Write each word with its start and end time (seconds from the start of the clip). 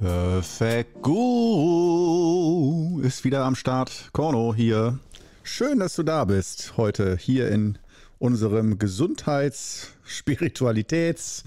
Perfect 0.00 1.02
Guru 1.02 3.00
ist 3.02 3.22
wieder 3.22 3.44
am 3.44 3.54
Start. 3.54 4.08
Korno 4.14 4.54
hier. 4.54 4.98
Schön, 5.42 5.78
dass 5.78 5.94
du 5.94 6.02
da 6.02 6.24
bist 6.24 6.78
heute 6.78 7.18
hier 7.18 7.50
in 7.50 7.76
unserem 8.18 8.78
Gesundheits-, 8.78 9.88
Spiritualitäts- 10.08 11.44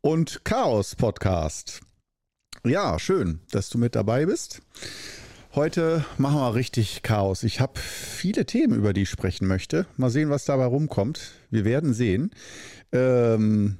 und 0.00 0.44
Chaos-Podcast. 0.44 1.82
Ja, 2.66 2.98
schön, 2.98 3.38
dass 3.52 3.70
du 3.70 3.78
mit 3.78 3.94
dabei 3.94 4.26
bist. 4.26 4.60
Heute 5.54 6.04
machen 6.16 6.40
wir 6.40 6.56
richtig 6.56 7.04
Chaos. 7.04 7.44
Ich 7.44 7.60
habe 7.60 7.78
viele 7.78 8.44
Themen, 8.44 8.74
über 8.74 8.92
die 8.92 9.02
ich 9.02 9.10
sprechen 9.10 9.46
möchte. 9.46 9.86
Mal 9.96 10.10
sehen, 10.10 10.30
was 10.30 10.44
dabei 10.44 10.64
rumkommt. 10.64 11.30
Wir 11.50 11.64
werden 11.64 11.94
sehen. 11.94 12.32
Ähm, 12.90 13.78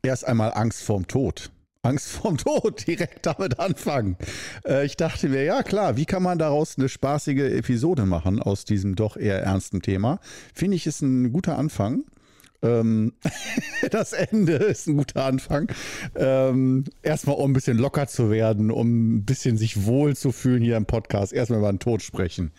erst 0.00 0.24
einmal 0.28 0.52
Angst 0.54 0.84
vorm 0.84 1.08
Tod. 1.08 1.50
Angst 1.86 2.08
vorm 2.08 2.36
Tod, 2.38 2.86
direkt 2.86 3.26
damit 3.26 3.58
anfangen. 3.58 4.16
Äh, 4.66 4.86
ich 4.86 4.96
dachte 4.96 5.28
mir, 5.28 5.44
ja 5.44 5.62
klar, 5.62 5.96
wie 5.96 6.04
kann 6.04 6.22
man 6.22 6.38
daraus 6.38 6.76
eine 6.78 6.88
spaßige 6.88 7.52
Episode 7.56 8.06
machen 8.06 8.40
aus 8.40 8.64
diesem 8.64 8.94
doch 8.96 9.16
eher 9.16 9.42
ernsten 9.42 9.82
Thema? 9.82 10.18
Finde 10.54 10.76
ich, 10.76 10.86
ist 10.86 11.02
ein 11.02 11.32
guter 11.32 11.58
Anfang. 11.58 12.04
Ähm, 12.62 13.12
das 13.90 14.12
Ende 14.12 14.54
ist 14.54 14.88
ein 14.88 14.96
guter 14.96 15.24
Anfang. 15.24 15.68
Ähm, 16.14 16.84
erstmal, 17.02 17.36
um 17.36 17.50
ein 17.50 17.54
bisschen 17.54 17.78
locker 17.78 18.06
zu 18.06 18.30
werden, 18.30 18.70
um 18.70 19.16
ein 19.16 19.24
bisschen 19.24 19.56
sich 19.56 19.84
wohl 19.84 20.16
zu 20.16 20.32
fühlen 20.32 20.62
hier 20.62 20.76
im 20.76 20.86
Podcast. 20.86 21.32
Erstmal 21.32 21.60
über 21.60 21.72
den 21.72 21.78
Tod 21.78 22.02
sprechen. 22.02 22.52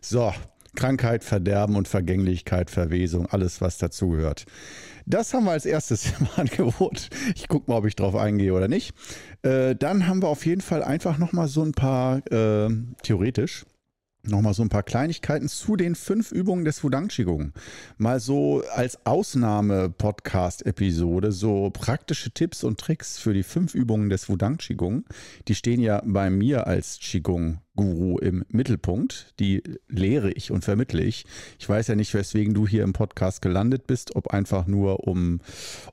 So, 0.00 0.32
Krankheit, 0.74 1.24
Verderben 1.24 1.76
und 1.76 1.88
Vergänglichkeit, 1.88 2.70
Verwesung, 2.70 3.26
alles, 3.26 3.60
was 3.60 3.78
dazugehört. 3.78 4.46
Das 5.06 5.34
haben 5.34 5.44
wir 5.44 5.52
als 5.52 5.66
erstes 5.66 6.06
im 6.20 6.28
Angebot. 6.36 7.08
Ich 7.34 7.48
gucke 7.48 7.70
mal, 7.70 7.78
ob 7.78 7.86
ich 7.86 7.96
drauf 7.96 8.14
eingehe 8.14 8.54
oder 8.54 8.68
nicht. 8.68 8.94
Äh, 9.42 9.74
dann 9.76 10.06
haben 10.06 10.22
wir 10.22 10.28
auf 10.28 10.46
jeden 10.46 10.60
Fall 10.60 10.82
einfach 10.82 11.18
nochmal 11.18 11.48
so 11.48 11.62
ein 11.62 11.72
paar, 11.72 12.18
äh, 12.32 12.68
theoretisch, 13.02 13.64
nochmal 14.24 14.54
so 14.54 14.62
ein 14.62 14.68
paar 14.68 14.84
Kleinigkeiten 14.84 15.48
zu 15.48 15.76
den 15.76 15.94
fünf 15.94 16.32
Übungen 16.32 16.64
des 16.64 16.82
Wudang 16.84 17.08
Qigong. 17.08 17.52
Mal 17.98 18.20
so 18.20 18.62
als 18.74 19.04
Ausnahme-Podcast-Episode, 19.04 21.32
so 21.32 21.68
praktische 21.70 22.30
Tipps 22.30 22.64
und 22.64 22.78
Tricks 22.78 23.18
für 23.18 23.34
die 23.34 23.42
fünf 23.42 23.74
Übungen 23.74 24.08
des 24.10 24.28
Wudang 24.28 24.58
Qigong. 24.58 25.04
Die 25.48 25.56
stehen 25.56 25.80
ja 25.80 26.02
bei 26.04 26.30
mir 26.30 26.66
als 26.66 26.98
Qigong 27.00 27.58
Guru 27.74 28.18
im 28.18 28.44
Mittelpunkt. 28.48 29.34
Die 29.40 29.62
lehre 29.88 30.30
ich 30.30 30.50
und 30.50 30.64
vermittle 30.64 31.02
ich. 31.02 31.24
Ich 31.58 31.68
weiß 31.68 31.88
ja 31.88 31.94
nicht, 31.94 32.12
weswegen 32.14 32.54
du 32.54 32.66
hier 32.66 32.82
im 32.82 32.92
Podcast 32.92 33.42
gelandet 33.42 33.86
bist, 33.86 34.14
ob 34.14 34.28
einfach 34.28 34.66
nur 34.66 35.08
um, 35.08 35.40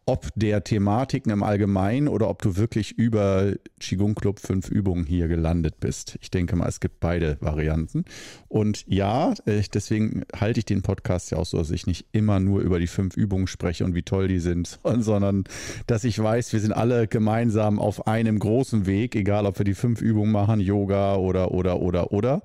ob 0.06 0.28
der 0.36 0.64
Thematiken 0.64 1.32
im 1.32 1.44
Allgemeinen 1.44 2.08
oder 2.08 2.30
ob 2.30 2.42
du 2.42 2.58
wirklich 2.58 2.92
über 2.92 3.54
Qigong 3.80 4.16
Club 4.16 4.40
5 4.40 4.70
Übungen 4.70 5.06
hier 5.06 5.28
gelandet 5.28 5.80
bist. 5.80 6.18
Ich 6.22 6.32
denke 6.32 6.56
mal, 6.56 6.68
es 6.68 6.80
gibt 6.80 7.00
beide 7.00 7.38
Varianten. 7.40 8.06
Und 8.48 8.84
ja, 8.88 9.34
äh, 9.46 9.62
deswegen 9.74 10.24
halte 10.36 10.60
ich 10.60 10.66
den 10.66 10.82
Podcast 10.82 11.32
ja 11.32 11.38
auch 11.38 11.46
so, 11.46 11.58
dass 11.58 11.72
ich 11.72 11.88
nicht 11.88 12.08
immer 12.12 12.40
nur 12.40 12.62
über 12.62 12.80
die 12.80 12.88
fünf 12.88 13.16
Übungen 13.16 13.48
spreche 13.48 13.86
und 13.86 13.96
wie 13.96 14.04
toll 14.04 14.28
die 14.28 14.40
sind, 14.40 14.80
sondern 15.00 15.46
dass 15.88 16.04
ich 16.04 16.22
weiß, 16.22 16.52
wir 16.54 16.60
sind 16.60 16.74
alle 16.74 17.08
gemeinsam 17.08 17.80
auf 17.80 18.08
einem 18.08 18.40
großen 18.40 18.86
Weg, 18.86 19.16
egal 19.16 19.46
ob 19.46 19.60
wir 19.60 19.66
die 19.66 19.74
fünf 19.74 20.02
Übungen 20.02 20.32
machen, 20.32 20.60
Yoga 20.60 21.16
oder, 21.16 21.52
oder 21.52 21.69
oder, 21.70 21.82
oder, 21.82 22.12
oder. 22.12 22.42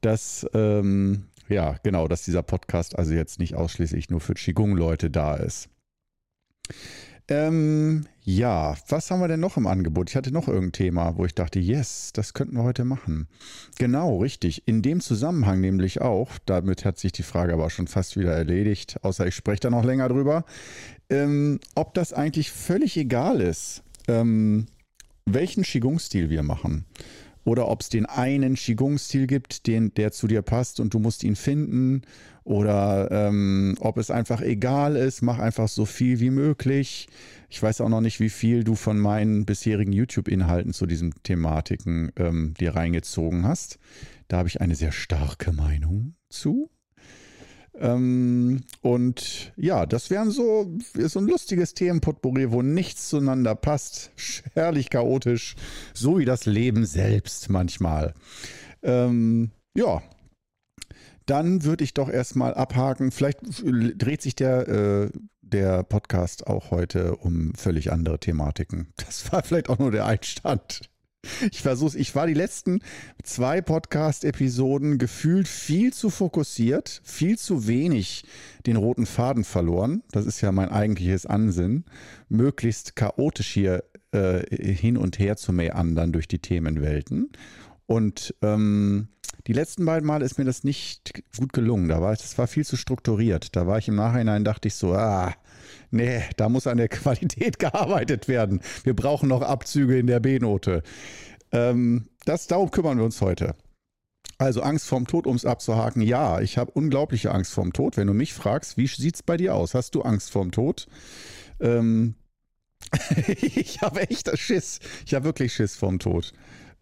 Dass, 0.00 0.46
ähm, 0.54 1.24
ja, 1.48 1.76
genau, 1.82 2.08
dass 2.08 2.24
dieser 2.24 2.42
Podcast 2.42 2.98
also 2.98 3.12
jetzt 3.12 3.38
nicht 3.38 3.54
ausschließlich 3.54 4.10
nur 4.10 4.20
für 4.20 4.34
Qigong-Leute 4.34 5.10
da 5.10 5.36
ist. 5.36 5.68
Ähm, 7.28 8.06
ja, 8.22 8.76
was 8.88 9.10
haben 9.10 9.20
wir 9.20 9.26
denn 9.26 9.40
noch 9.40 9.56
im 9.56 9.66
Angebot? 9.66 10.10
Ich 10.10 10.16
hatte 10.16 10.30
noch 10.30 10.46
irgendein 10.46 10.72
Thema, 10.72 11.16
wo 11.16 11.24
ich 11.24 11.34
dachte, 11.34 11.58
yes, 11.58 12.12
das 12.12 12.34
könnten 12.34 12.56
wir 12.56 12.62
heute 12.62 12.84
machen. 12.84 13.26
Genau, 13.78 14.18
richtig. 14.18 14.68
In 14.68 14.80
dem 14.80 15.00
Zusammenhang 15.00 15.60
nämlich 15.60 16.00
auch, 16.00 16.30
damit 16.46 16.84
hat 16.84 16.98
sich 16.98 17.10
die 17.10 17.24
Frage 17.24 17.52
aber 17.52 17.68
schon 17.70 17.88
fast 17.88 18.16
wieder 18.16 18.32
erledigt, 18.32 18.98
außer 19.02 19.26
ich 19.26 19.34
spreche 19.34 19.60
da 19.60 19.70
noch 19.70 19.84
länger 19.84 20.08
drüber, 20.08 20.44
ähm, 21.10 21.58
ob 21.74 21.94
das 21.94 22.12
eigentlich 22.12 22.52
völlig 22.52 22.96
egal 22.96 23.40
ist, 23.40 23.82
ähm, 24.06 24.66
welchen 25.24 25.64
Qigong-Stil 25.64 26.30
wir 26.30 26.44
machen 26.44 26.84
oder 27.46 27.68
ob 27.68 27.80
es 27.80 27.88
den 27.88 28.06
einen 28.06 28.56
Qigong-Stil 28.56 29.28
gibt, 29.28 29.68
den, 29.68 29.94
der 29.94 30.10
zu 30.10 30.26
dir 30.26 30.42
passt 30.42 30.80
und 30.80 30.92
du 30.92 30.98
musst 30.98 31.22
ihn 31.22 31.36
finden 31.36 32.02
oder 32.42 33.08
ähm, 33.12 33.76
ob 33.78 33.98
es 33.98 34.10
einfach 34.10 34.40
egal 34.40 34.96
ist, 34.96 35.22
mach 35.22 35.38
einfach 35.38 35.68
so 35.68 35.84
viel 35.84 36.18
wie 36.18 36.30
möglich. 36.30 37.08
Ich 37.48 37.62
weiß 37.62 37.80
auch 37.82 37.88
noch 37.88 38.00
nicht, 38.00 38.18
wie 38.18 38.30
viel 38.30 38.64
du 38.64 38.74
von 38.74 38.98
meinen 38.98 39.46
bisherigen 39.46 39.92
YouTube-Inhalten 39.92 40.72
zu 40.72 40.86
diesen 40.86 41.14
Thematiken 41.22 42.10
ähm, 42.16 42.54
dir 42.58 42.74
reingezogen 42.74 43.46
hast. 43.46 43.78
Da 44.26 44.38
habe 44.38 44.48
ich 44.48 44.60
eine 44.60 44.74
sehr 44.74 44.92
starke 44.92 45.52
Meinung 45.52 46.14
zu. 46.28 46.68
Ähm, 47.78 48.62
und 48.80 49.52
ja, 49.56 49.86
das 49.86 50.10
wären 50.10 50.30
so, 50.30 50.76
so 50.94 51.18
ein 51.18 51.26
lustiges 51.26 51.74
Themenpotpourri, 51.74 52.50
wo 52.50 52.62
nichts 52.62 53.08
zueinander 53.08 53.54
passt. 53.54 54.10
Herrlich 54.54 54.90
chaotisch, 54.90 55.56
so 55.92 56.18
wie 56.18 56.24
das 56.24 56.46
Leben 56.46 56.86
selbst 56.86 57.50
manchmal. 57.50 58.14
Ähm, 58.82 59.50
ja, 59.74 60.02
dann 61.26 61.64
würde 61.64 61.84
ich 61.84 61.92
doch 61.92 62.08
erstmal 62.08 62.54
abhaken. 62.54 63.10
Vielleicht 63.10 63.40
dreht 63.42 64.22
sich 64.22 64.36
der, 64.36 64.68
äh, 64.68 65.10
der 65.42 65.82
Podcast 65.82 66.46
auch 66.46 66.70
heute 66.70 67.16
um 67.16 67.52
völlig 67.54 67.92
andere 67.92 68.18
Thematiken. 68.18 68.92
Das 68.96 69.32
war 69.32 69.42
vielleicht 69.42 69.68
auch 69.68 69.78
nur 69.78 69.90
der 69.90 70.06
Einstand. 70.06 70.88
Ich 71.50 71.62
versuch's. 71.62 71.94
Ich 71.94 72.14
war 72.14 72.26
die 72.26 72.34
letzten 72.34 72.80
zwei 73.22 73.60
Podcast-Episoden 73.60 74.98
gefühlt 74.98 75.48
viel 75.48 75.92
zu 75.92 76.10
fokussiert, 76.10 77.00
viel 77.04 77.38
zu 77.38 77.66
wenig 77.66 78.24
den 78.66 78.76
roten 78.76 79.06
Faden 79.06 79.44
verloren. 79.44 80.02
Das 80.12 80.26
ist 80.26 80.40
ja 80.40 80.52
mein 80.52 80.70
eigentliches 80.70 81.26
Ansinnen, 81.26 81.84
möglichst 82.28 82.96
chaotisch 82.96 83.48
hier 83.48 83.84
äh, 84.12 84.44
hin 84.56 84.96
und 84.96 85.18
her 85.18 85.36
zu 85.36 85.52
meandern 85.52 86.12
durch 86.12 86.28
die 86.28 86.38
Themenwelten. 86.38 87.30
Und 87.86 88.34
ähm, 88.42 89.08
die 89.46 89.52
letzten 89.52 89.84
beiden 89.84 90.06
Male 90.06 90.24
ist 90.24 90.38
mir 90.38 90.44
das 90.44 90.64
nicht 90.64 91.22
gut 91.38 91.52
gelungen. 91.52 91.88
Da 91.88 92.00
war, 92.00 92.12
das 92.12 92.36
war 92.36 92.48
viel 92.48 92.64
zu 92.64 92.76
strukturiert. 92.76 93.54
Da 93.54 93.66
war 93.66 93.78
ich 93.78 93.88
im 93.88 93.94
Nachhinein, 93.94 94.44
dachte 94.44 94.68
ich 94.68 94.74
so, 94.74 94.92
ah, 94.92 95.34
nee, 95.90 96.22
da 96.36 96.48
muss 96.48 96.66
an 96.66 96.78
der 96.78 96.88
Qualität 96.90 97.58
gearbeitet 97.58 98.28
werden. 98.28 98.60
Wir 98.84 98.94
brauchen 98.94 99.28
noch 99.28 99.42
Abzüge 99.42 99.98
in 99.98 100.06
der 100.06 100.20
B-Note. 100.20 100.82
Ähm, 101.52 102.08
darum 102.24 102.70
kümmern 102.70 102.98
wir 102.98 103.04
uns 103.04 103.20
heute. 103.20 103.54
Also 104.38 104.60
Angst 104.60 104.86
vorm 104.86 105.06
Tod, 105.06 105.26
um 105.26 105.36
es 105.36 105.46
abzuhaken. 105.46 106.02
Ja, 106.02 106.40
ich 106.40 106.58
habe 106.58 106.70
unglaubliche 106.72 107.32
Angst 107.32 107.52
vorm 107.52 107.72
Tod. 107.72 107.96
Wenn 107.96 108.06
du 108.06 108.12
mich 108.12 108.34
fragst, 108.34 108.76
wie 108.76 108.86
sieht 108.86 109.14
es 109.14 109.22
bei 109.22 109.36
dir 109.36 109.54
aus? 109.54 109.74
Hast 109.74 109.94
du 109.94 110.02
Angst 110.02 110.30
vorm 110.30 110.50
Tod? 110.50 110.88
Ähm, 111.58 112.16
ich 113.26 113.80
habe 113.80 114.00
echt 114.08 114.36
Schiss. 114.38 114.80
Ich 115.06 115.14
habe 115.14 115.24
wirklich 115.24 115.54
Schiss 115.54 115.76
vorm 115.76 115.98
Tod. 115.98 116.32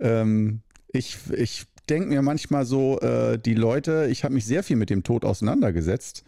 Ähm, 0.01 0.63
ich 0.89 1.19
ich 1.33 1.67
denke 1.89 2.09
mir 2.09 2.23
manchmal 2.23 2.65
so, 2.65 2.99
äh, 3.01 3.39
die 3.39 3.55
Leute, 3.55 4.09
ich 4.11 4.25
habe 4.25 4.35
mich 4.35 4.47
sehr 4.47 4.63
viel 4.63 4.77
mit 4.77 4.91
dem 4.91 5.03
Tod 5.03 5.25
auseinandergesetzt 5.25 6.25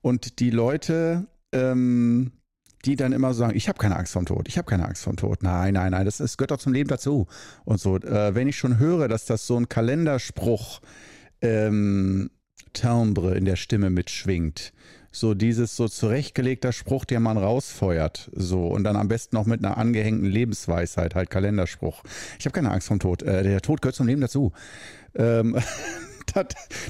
und 0.00 0.38
die 0.38 0.50
Leute, 0.50 1.26
ähm, 1.52 2.32
die 2.84 2.96
dann 2.96 3.12
immer 3.12 3.34
sagen, 3.34 3.56
ich 3.56 3.68
habe 3.68 3.78
keine 3.78 3.96
Angst 3.96 4.12
vorm 4.12 4.26
Tod, 4.26 4.48
ich 4.48 4.56
habe 4.56 4.68
keine 4.68 4.86
Angst 4.86 5.02
vorm 5.02 5.16
Tod. 5.16 5.42
Nein, 5.42 5.74
nein, 5.74 5.92
nein, 5.92 6.04
das, 6.04 6.18
das 6.18 6.36
gehört 6.36 6.52
doch 6.52 6.58
zum 6.58 6.72
Leben 6.72 6.88
dazu. 6.88 7.26
Und 7.64 7.80
so, 7.80 7.96
äh, 7.96 8.34
wenn 8.34 8.48
ich 8.48 8.56
schon 8.56 8.78
höre, 8.78 9.08
dass 9.08 9.24
das 9.24 9.46
so 9.46 9.56
ein 9.56 9.68
Kalenderspruch 9.68 10.80
ähm, 11.42 12.30
Timbre 12.72 13.36
in 13.36 13.44
der 13.44 13.56
Stimme 13.56 13.90
mitschwingt, 13.90 14.72
so 15.10 15.34
dieses 15.34 15.74
so 15.74 15.88
zurechtgelegter 15.88 16.72
Spruch, 16.72 17.04
den 17.04 17.22
man 17.22 17.38
rausfeuert, 17.38 18.30
so 18.34 18.68
und 18.68 18.84
dann 18.84 18.96
am 18.96 19.08
besten 19.08 19.36
noch 19.36 19.46
mit 19.46 19.64
einer 19.64 19.76
angehängten 19.76 20.28
Lebensweisheit, 20.28 21.14
halt 21.14 21.30
Kalenderspruch. 21.30 22.02
Ich 22.38 22.44
habe 22.44 22.52
keine 22.52 22.70
Angst 22.70 22.88
vorm 22.88 23.00
Tod. 23.00 23.22
Äh, 23.22 23.42
der 23.42 23.60
Tod 23.60 23.82
gehört 23.82 23.96
zum 23.96 24.06
Leben 24.06 24.20
dazu. 24.20 24.52
Ähm, 25.14 25.56
da 26.34 26.44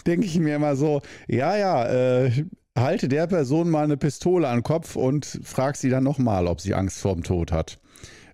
denke 0.07 0.27
ich 0.27 0.39
mir 0.39 0.57
immer 0.57 0.77
so, 0.77 1.01
ja, 1.27 1.57
ja, 1.57 1.87
äh, 1.87 2.45
halte 2.81 3.09
der 3.09 3.27
Person 3.27 3.71
mal 3.71 3.85
eine 3.85 3.97
Pistole 3.97 4.49
an 4.49 4.59
den 4.59 4.63
Kopf 4.63 4.97
und 4.97 5.41
frag 5.43 5.77
sie 5.77 5.91
dann 5.91 6.05
nochmal, 6.05 6.47
ob 6.47 6.61
sie 6.61 6.75
Angst 6.75 7.01
vorm 7.01 7.23
Tod 7.23 7.53
hat. 7.53 7.79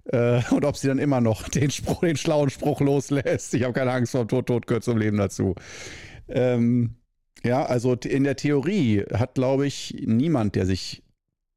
Äh, 0.07 0.43
und 0.51 0.65
ob 0.65 0.77
sie 0.77 0.89
dann 0.89 0.99
immer 0.99 1.21
noch 1.21 1.49
den, 1.49 1.71
Spruch, 1.71 2.01
den 2.01 2.17
schlauen 2.17 2.51
Spruch 2.51 2.81
loslässt. 2.81 3.55
Ich 3.55 3.63
habe 3.63 3.73
keine 3.73 3.93
Angst 3.93 4.13
vorm 4.13 4.29
Tod, 4.29 4.47
Tod 4.47 4.67
gehört 4.67 4.85
zum 4.85 4.99
Leben 4.99 5.17
dazu. 5.17 5.55
Ähm, 6.29 6.97
ja, 7.45 7.65
also 7.65 7.95
in 7.95 8.25
der 8.25 8.37
Theorie 8.37 9.05
hat, 9.13 9.35
glaube 9.35 9.67
ich, 9.67 9.95
niemand, 10.07 10.55
der 10.55 10.67
sich 10.67 11.03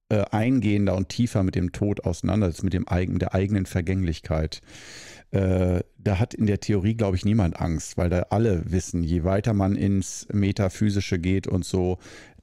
äh, 0.10 0.24
eingehender 0.32 0.96
und 0.96 1.10
tiefer 1.10 1.44
mit 1.44 1.56
dem 1.56 1.72
Tod 1.72 2.04
auseinandersetzt, 2.04 2.64
mit 2.64 2.74
dem 2.74 2.88
eigen, 2.88 3.20
der 3.20 3.34
eigenen 3.34 3.66
Vergänglichkeit. 3.66 4.62
Äh, 5.32 5.82
da 5.98 6.20
hat 6.20 6.34
in 6.34 6.46
der 6.46 6.62
Theorie, 6.62 6.96
glaube 6.96 7.18
ich, 7.18 7.26
niemand 7.26 7.60
Angst, 7.60 7.98
weil 7.98 8.10
da 8.10 8.28
alle 8.30 8.72
wissen, 8.72 9.04
je 9.04 9.24
weiter 9.24 9.54
man 9.54 9.76
ins 9.76 10.28
Metaphysische 10.32 11.20
geht 11.20 11.48
und 11.48 11.66
so, 11.66 11.98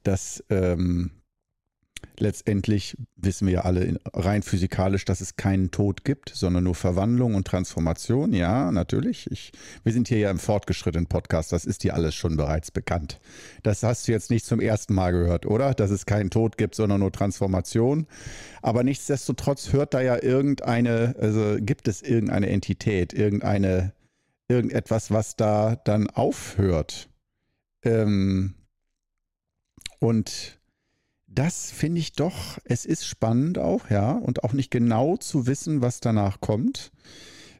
dass, 0.05 0.43
ähm, 0.49 1.11
letztendlich 2.19 2.97
wissen 3.15 3.47
wir 3.47 3.53
ja 3.55 3.61
alle 3.61 3.99
rein 4.13 4.43
physikalisch, 4.43 5.05
dass 5.05 5.21
es 5.21 5.35
keinen 5.35 5.71
Tod 5.71 6.03
gibt, 6.03 6.29
sondern 6.29 6.63
nur 6.63 6.75
Verwandlung 6.75 7.35
und 7.35 7.47
Transformation. 7.47 8.33
Ja, 8.33 8.71
natürlich. 8.71 9.29
Ich, 9.31 9.51
wir 9.83 9.93
sind 9.93 10.07
hier 10.07 10.19
ja 10.19 10.31
im 10.31 10.39
fortgeschrittenen 10.39 11.07
Podcast. 11.07 11.51
Das 11.51 11.65
ist 11.65 11.83
dir 11.83 11.93
alles 11.93 12.15
schon 12.15 12.37
bereits 12.37 12.71
bekannt. 12.71 13.19
Das 13.63 13.83
hast 13.83 14.07
du 14.07 14.11
jetzt 14.11 14.29
nicht 14.29 14.45
zum 14.45 14.59
ersten 14.59 14.93
Mal 14.93 15.11
gehört, 15.11 15.45
oder? 15.45 15.73
Dass 15.73 15.91
es 15.91 16.05
keinen 16.05 16.29
Tod 16.29 16.57
gibt, 16.57 16.75
sondern 16.75 16.99
nur 16.99 17.11
Transformation. 17.11 18.07
Aber 18.61 18.83
nichtsdestotrotz 18.83 19.73
hört 19.73 19.93
da 19.93 20.01
ja 20.01 20.21
irgendeine, 20.21 21.15
also 21.19 21.57
gibt 21.59 21.87
es 21.87 22.01
irgendeine 22.01 22.49
Entität, 22.49 23.13
irgendeine, 23.13 23.93
irgendetwas, 24.47 25.11
was 25.11 25.35
da 25.35 25.75
dann 25.75 26.09
aufhört. 26.09 27.09
Ähm, 27.83 28.55
und 30.05 30.59
das 31.27 31.71
finde 31.71 31.99
ich 31.99 32.13
doch, 32.13 32.59
es 32.63 32.85
ist 32.85 33.05
spannend 33.05 33.57
auch, 33.57 33.89
ja, 33.89 34.11
und 34.11 34.43
auch 34.43 34.53
nicht 34.53 34.71
genau 34.71 35.17
zu 35.17 35.47
wissen, 35.47 35.81
was 35.81 35.99
danach 35.99 36.39
kommt. 36.39 36.91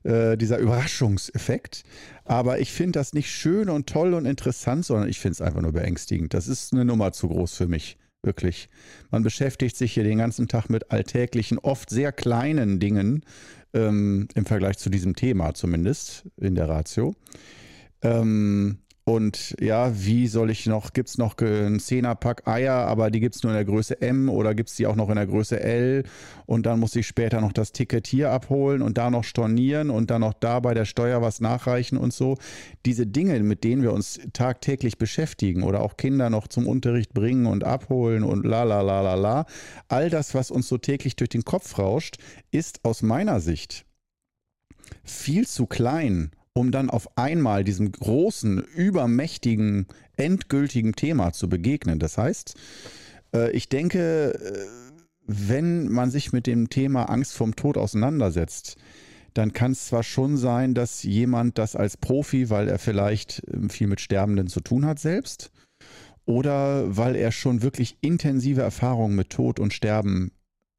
Äh, 0.04 0.38
dieser 0.38 0.60
Überraschungseffekt. 0.60 1.84
Aber 2.26 2.60
ich 2.60 2.72
finde 2.72 3.00
das 3.00 3.14
nicht 3.14 3.32
schön 3.32 3.70
und 3.70 3.88
toll 3.88 4.14
und 4.14 4.28
interessant, 4.28 4.86
sondern 4.86 5.10
ich 5.10 5.20
finde 5.20 5.34
es 5.34 5.42
einfach 5.42 5.62
nur 5.62 5.72
beängstigend. 5.72 6.36
Das 6.36 6.48
ist 6.48 6.74
eine 6.74 6.86
Nummer 6.86 7.12
zu 7.12 7.28
groß 7.28 7.56
für 7.56 7.68
mich. 7.68 7.98
Wirklich. 8.22 8.70
Man 9.10 9.24
beschäftigt 9.24 9.76
sich 9.76 9.94
hier 9.94 10.04
den 10.04 10.20
ganzen 10.20 10.48
Tag 10.48 10.70
mit 10.70 10.92
alltäglichen, 10.92 11.58
oft 11.58 11.90
sehr 11.90 12.12
kleinen 12.12 12.80
Dingen, 12.80 13.24
ähm, 13.74 14.28
im 14.36 14.46
Vergleich 14.46 14.78
zu 14.78 14.92
diesem 14.92 15.16
Thema 15.16 15.56
zumindest 15.56 16.26
in 16.38 16.54
der 16.54 16.70
Ratio. 16.70 17.16
Ähm, 18.04 18.78
und 19.08 19.56
ja, 19.62 19.92
wie 20.04 20.26
soll 20.26 20.50
ich 20.50 20.66
noch, 20.66 20.92
gibt 20.92 21.10
es 21.10 21.20
noch 21.20 21.38
einen 21.38 21.80
Zehnerpack 21.80 22.48
Eier, 22.48 22.74
aber 22.74 23.12
die 23.12 23.20
gibt 23.20 23.36
es 23.36 23.44
nur 23.44 23.52
in 23.52 23.56
der 23.56 23.64
Größe 23.64 24.02
M 24.02 24.30
oder 24.30 24.56
gibt 24.56 24.70
es 24.70 24.78
die 24.78 24.88
auch 24.88 24.96
noch 24.96 25.10
in 25.10 25.16
der 25.16 25.28
Größe 25.28 25.60
L? 25.60 26.06
Und 26.48 26.66
dann 26.66 26.80
muss 26.80 26.96
ich 26.96 27.06
später 27.06 27.40
noch 27.40 27.54
das 27.54 27.72
Ticket 27.72 28.08
hier 28.08 28.32
abholen 28.32 28.82
und 28.82 28.98
da 28.98 29.12
noch 29.12 29.24
stornieren 29.24 29.92
und 29.92 30.10
dann 30.10 30.22
noch 30.22 30.34
da 30.34 30.60
bei 30.60 30.74
der 30.74 30.86
Steuer 30.86 31.22
was 31.22 31.40
nachreichen 31.40 32.00
und 32.00 32.14
so. 32.14 32.38
Diese 32.88 33.06
Dinge, 33.06 33.40
mit 33.42 33.64
denen 33.64 33.84
wir 33.84 33.94
uns 33.94 34.20
tagtäglich 34.34 34.98
beschäftigen 34.98 35.62
oder 35.62 35.82
auch 35.82 35.98
Kinder 35.98 36.32
noch 36.32 36.48
zum 36.48 36.66
Unterricht 36.68 37.14
bringen 37.14 37.46
und 37.46 37.64
abholen 37.64 38.24
und 38.24 38.44
la 38.44 38.64
la 38.64 38.82
la 38.82 39.02
la 39.02 39.14
la. 39.14 39.46
All 39.88 40.10
das, 40.10 40.34
was 40.34 40.50
uns 40.50 40.68
so 40.68 40.80
täglich 40.80 41.16
durch 41.16 41.30
den 41.30 41.46
Kopf 41.46 41.78
rauscht, 41.78 42.18
ist 42.50 42.84
aus 42.84 43.04
meiner 43.04 43.40
Sicht 43.40 43.86
viel 45.04 45.48
zu 45.48 45.68
klein 45.68 46.32
um 46.58 46.72
dann 46.72 46.90
auf 46.90 47.18
einmal 47.18 47.64
diesem 47.64 47.92
großen, 47.92 48.60
übermächtigen, 48.60 49.88
endgültigen 50.16 50.94
Thema 50.94 51.34
zu 51.34 51.50
begegnen. 51.50 52.00
Das 52.00 52.18
heißt, 52.18 52.56
äh, 53.34 53.52
ich 53.52 53.68
denke, 53.70 54.34
äh, 54.34 54.66
wenn 55.28 55.90
man 55.92 56.10
sich 56.10 56.32
mit 56.32 56.48
dem 56.48 56.70
Thema 56.70 57.10
Angst 57.10 57.34
vorm 57.34 57.56
Tod 57.56 57.78
auseinandersetzt, 57.78 58.78
dann 59.34 59.52
kann 59.52 59.74
es 59.74 59.88
zwar 59.88 60.04
schon 60.04 60.38
sein, 60.38 60.74
dass 60.74 61.04
jemand 61.04 61.58
das 61.58 61.76
als 61.76 61.98
Profi, 61.98 62.50
weil 62.50 62.70
er 62.70 62.80
vielleicht 62.80 63.44
ähm, 63.52 63.70
viel 63.70 63.88
mit 63.88 64.00
Sterbenden 64.00 64.48
zu 64.48 64.62
tun 64.62 64.86
hat 64.86 65.00
selbst, 65.00 65.52
oder 66.26 66.96
weil 66.96 67.18
er 67.18 67.32
schon 67.32 67.62
wirklich 67.62 67.98
intensive 68.00 68.62
Erfahrungen 68.62 69.16
mit 69.16 69.30
Tod 69.30 69.60
und 69.60 69.74
Sterben 69.74 70.32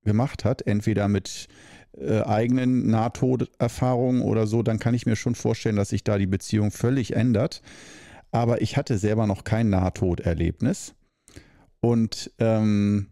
gemacht 0.04 0.44
hat, 0.44 0.62
entweder 0.66 1.06
mit 1.08 1.48
äh, 1.98 2.20
eigenen 2.22 2.88
Nahtoderfahrungen 2.88 4.22
oder 4.22 4.46
so, 4.46 4.62
dann 4.62 4.78
kann 4.78 4.94
ich 4.94 5.06
mir 5.06 5.16
schon 5.16 5.34
vorstellen, 5.34 5.76
dass 5.76 5.90
sich 5.90 6.04
da 6.04 6.18
die 6.18 6.26
Beziehung 6.26 6.70
völlig 6.70 7.14
ändert. 7.14 7.62
Aber 8.32 8.60
ich 8.60 8.76
hatte 8.76 8.98
selber 8.98 9.26
noch 9.26 9.44
kein 9.44 9.70
Nahtoderlebnis 9.70 10.94
und 11.80 12.32
ähm, 12.38 13.08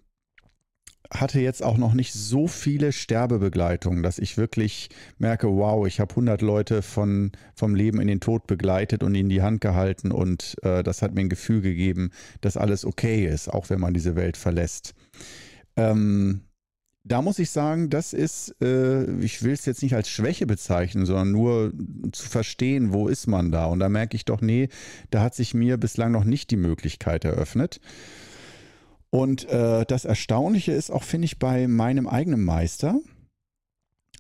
hatte 1.11 1.41
jetzt 1.41 1.63
auch 1.63 1.77
noch 1.77 1.95
nicht 1.95 2.13
so 2.13 2.49
viele 2.49 2.93
Sterbebegleitungen, 2.93 4.03
dass 4.03 4.19
ich 4.19 4.37
wirklich 4.37 4.89
merke, 5.19 5.49
wow, 5.49 5.87
ich 5.87 6.01
habe 6.01 6.11
100 6.11 6.43
Leute 6.43 6.83
von, 6.83 7.33
vom 7.55 7.75
Leben 7.75 8.01
in 8.01 8.09
den 8.09 8.21
Tod 8.21 8.47
begleitet 8.47 9.03
und 9.03 9.15
ihnen 9.15 9.29
die 9.29 9.43
Hand 9.43 9.61
gehalten 9.61 10.11
und 10.11 10.57
äh, 10.63 10.83
das 10.83 11.03
hat 11.03 11.15
mir 11.15 11.21
ein 11.21 11.29
Gefühl 11.29 11.61
gegeben, 11.61 12.11
dass 12.41 12.57
alles 12.57 12.85
okay 12.85 13.27
ist, 13.27 13.49
auch 13.49 13.71
wenn 13.71 13.81
man 13.81 13.95
diese 13.95 14.17
Welt 14.17 14.37
verlässt. 14.37 14.95
Ähm, 15.77 16.43
da 17.05 17.21
muss 17.21 17.39
ich 17.39 17.51
sagen, 17.51 17.91
das 17.91 18.15
ist, 18.15 18.57
äh, 18.63 19.05
ich 19.21 19.43
will 19.43 19.53
es 19.53 19.67
jetzt 19.67 19.83
nicht 19.83 19.95
als 19.95 20.09
Schwäche 20.09 20.47
bezeichnen, 20.47 21.05
sondern 21.05 21.33
nur 21.33 21.73
zu 22.13 22.29
verstehen, 22.29 22.95
wo 22.95 23.09
ist 23.09 23.27
man 23.27 23.53
da. 23.53 23.67
Und 23.67 23.81
da 23.81 23.91
merke 23.91 24.17
ich 24.17 24.25
doch, 24.25 24.41
nee, 24.41 24.69
da 25.11 25.21
hat 25.21 25.35
sich 25.35 25.53
mir 25.53 25.77
bislang 25.77 26.13
noch 26.13 26.25
nicht 26.25 26.51
die 26.51 26.57
Möglichkeit 26.57 27.27
eröffnet. 27.27 27.81
Und 29.11 29.49
äh, 29.51 29.85
das 29.87 30.07
Erstaunliche 30.07 30.73
ist 30.73 30.91
auch, 30.91 31.05
finde 31.05 31.27
ich, 31.27 31.39
bei 31.39 31.69
meinem 31.69 32.09
eigenen 32.09 32.43
Meister, 32.43 32.99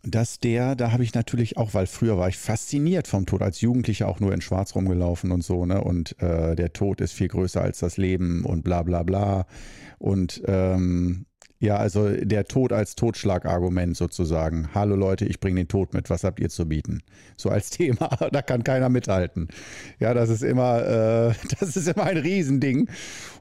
dass 0.03 0.39
der, 0.39 0.77
da 0.77 0.93
habe 0.93 1.05
ich 1.05 1.15
natürlich 1.15 1.57
auch, 1.57 1.73
weil 1.73 1.87
früher 1.87 2.19
war 2.19 2.29
ich 2.29 2.37
fasziniert 2.37 3.09
vom 3.09 3.25
Tod, 3.25 3.41
als 3.41 3.63
Jugendlicher 3.63 4.07
auch 4.07 4.21
nur 4.21 4.35
in 4.35 4.43
Schwarz 4.43 4.75
rumgelaufen 4.75 5.33
und 5.33 5.43
so, 5.43 5.65
ne? 5.65 5.83
Und 5.83 6.21
äh, 6.21 6.55
der 6.55 6.75
Tod 6.75 7.01
ist 7.01 7.15
viel 7.15 7.29
größer 7.29 7.63
als 7.63 7.79
das 7.79 7.97
Leben 7.97 8.45
und 8.45 8.63
bla 8.63 8.83
bla 8.83 9.03
bla. 9.03 9.47
Und 9.99 10.43
ähm, 10.47 11.25
ja, 11.61 11.77
also 11.77 12.09
der 12.11 12.45
Tod 12.45 12.73
als 12.73 12.95
Totschlagargument 12.95 13.97
sozusagen. 13.97 14.69
Hallo 14.75 14.97
Leute, 14.97 15.25
ich 15.25 15.41
bringe 15.41 15.61
den 15.61 15.69
Tod 15.69 15.95
mit. 15.95 16.11
Was 16.11 16.25
habt 16.25 16.41
ihr 16.41 16.51
zu 16.51 16.67
bieten? 16.67 17.03
So 17.37 17.49
als 17.49 17.71
Thema, 17.71 18.09
da 18.33 18.43
kann 18.43 18.65
keiner 18.65 18.89
mithalten. 18.89 19.49
Ja, 19.99 20.15
das 20.15 20.29
ist 20.31 20.43
immer, 20.43 20.83
äh, 20.83 21.35
das 21.61 21.77
ist 21.77 21.89
immer 21.89 22.05
ein 22.05 22.19
Riesending 22.19 22.89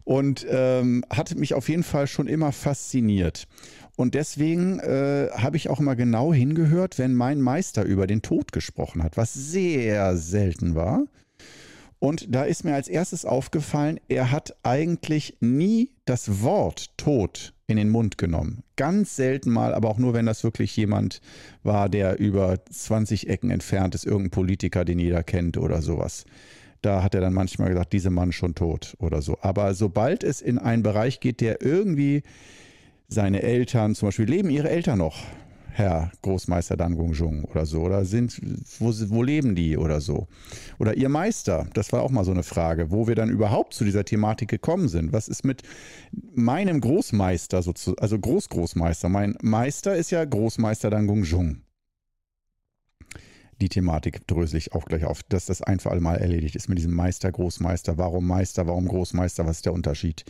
und 0.04 0.46
ähm, 0.50 1.04
hat 1.10 1.36
mich 1.36 1.54
auf 1.54 1.70
jeden 1.70 1.84
Fall 1.84 2.08
schon 2.08 2.28
immer 2.28 2.52
fasziniert. 2.52 3.48
Und 3.96 4.16
deswegen 4.16 4.80
äh, 4.80 5.30
habe 5.36 5.58
ich 5.58 5.70
auch 5.70 5.80
immer 5.80 5.96
genau 5.96 6.34
hingehört, 6.34 6.98
wenn 6.98 7.14
mein 7.14 7.42
Meister 7.42 7.84
über 7.84 8.08
den 8.08 8.22
Tod 8.22 8.52
gesprochen 8.52 9.04
hat, 9.04 9.18
was 9.18 9.34
sehr 9.34 10.18
selten 10.18 10.74
war. 10.76 11.04
Und 12.00 12.36
da 12.36 12.44
ist 12.44 12.66
mir 12.66 12.74
als 12.74 12.88
erstes 12.88 13.24
aufgefallen, 13.24 14.00
er 14.10 14.32
hat 14.32 14.56
eigentlich 14.64 15.38
nie 15.40 15.92
das 16.06 16.42
Wort 16.42 16.98
Tod 16.98 17.53
in 17.68 17.78
den 17.78 17.90
Mund 17.90 18.18
genommen. 18.18 18.64
Ganz 18.76 19.16
selten 19.16 19.52
mal, 19.52 19.74
aber 19.74 19.90
auch 19.90 19.98
nur, 19.98 20.14
wenn 20.14 20.26
das 20.26 20.44
wirklich 20.44 20.76
jemand 20.76 21.22
war, 21.64 21.90
der 21.90 22.20
über 22.20 22.64
20 22.66 23.30
Ecken 23.30 23.50
entfernt 23.50 23.96
ist, 23.96 24.06
irgendein 24.06 24.32
Politiker, 24.32 24.86
den 24.86 25.00
jeder 25.00 25.24
kennt 25.24 25.58
oder 25.58 25.82
sowas. 25.82 26.26
Da 26.82 27.02
hat 27.02 27.16
er 27.16 27.22
dann 27.22 27.34
manchmal 27.34 27.70
gesagt, 27.70 27.94
dieser 27.94 28.10
Mann 28.10 28.34
schon 28.34 28.56
tot 28.56 28.96
oder 29.00 29.22
so. 29.22 29.38
Aber 29.42 29.74
sobald 29.74 30.24
es 30.24 30.42
in 30.42 30.58
einen 30.58 30.84
Bereich 30.84 31.22
geht, 31.22 31.40
der 31.40 31.62
irgendwie 31.62 32.24
seine 33.08 33.42
Eltern, 33.42 33.96
zum 33.96 34.10
Beispiel 34.10 34.26
leben 34.26 34.50
ihre 34.50 34.70
Eltern 34.70 34.98
noch, 34.98 35.24
Herr 35.76 36.12
Großmeister 36.22 36.78
Dan 36.78 36.96
Gongzhong 36.96 37.46
oder 37.46 37.66
so? 37.66 37.82
Oder 37.82 38.06
sind, 38.06 38.40
wo, 38.80 38.94
wo 39.10 39.24
leben 39.24 39.56
die 39.56 39.76
oder 39.76 40.02
so? 40.02 40.28
Oder 40.78 40.96
Ihr 40.96 41.10
Meister? 41.10 41.68
Das 41.74 41.92
war 41.92 42.04
auch 42.04 42.12
mal 42.12 42.24
so 42.24 42.32
eine 42.32 42.44
Frage, 42.44 42.92
wo 42.92 43.08
wir 43.08 43.16
dann 43.16 43.30
überhaupt 43.30 43.74
zu 43.74 43.84
dieser 43.84 44.06
Thematik 44.06 44.50
gekommen 44.50 44.88
sind. 44.88 45.14
Was 45.14 45.28
ist 45.28 45.44
mit 45.44 45.64
meinem 46.36 46.80
Großmeister, 46.80 47.58
also 47.58 48.20
Großgroßmeister? 48.20 49.10
Mein 49.10 49.36
Meister 49.42 49.96
ist 49.96 50.12
ja 50.12 50.24
Großmeister 50.24 50.92
Dan 50.92 51.08
Gongzhong 51.08 51.62
die 53.62 53.70
Thematik 53.70 54.28
drösel 54.28 54.58
ich 54.58 54.74
auch 54.74 54.86
gleich 54.86 55.06
auf, 55.06 55.24
dass 55.24 55.46
das 55.46 55.62
ein 55.62 55.80
für 55.80 55.92
alle 55.92 56.02
Mal 56.02 56.18
erledigt 56.18 56.56
ist 56.56 56.70
mit 56.70 56.78
diesem 56.78 56.94
Meister, 56.94 57.32
Großmeister. 57.32 57.98
Warum 57.98 58.28
Meister, 58.28 58.68
warum 58.68 58.88
Großmeister? 58.88 59.46
Was 59.46 59.58
ist 59.58 59.66
der 59.66 59.74
Unterschied? 59.74 60.26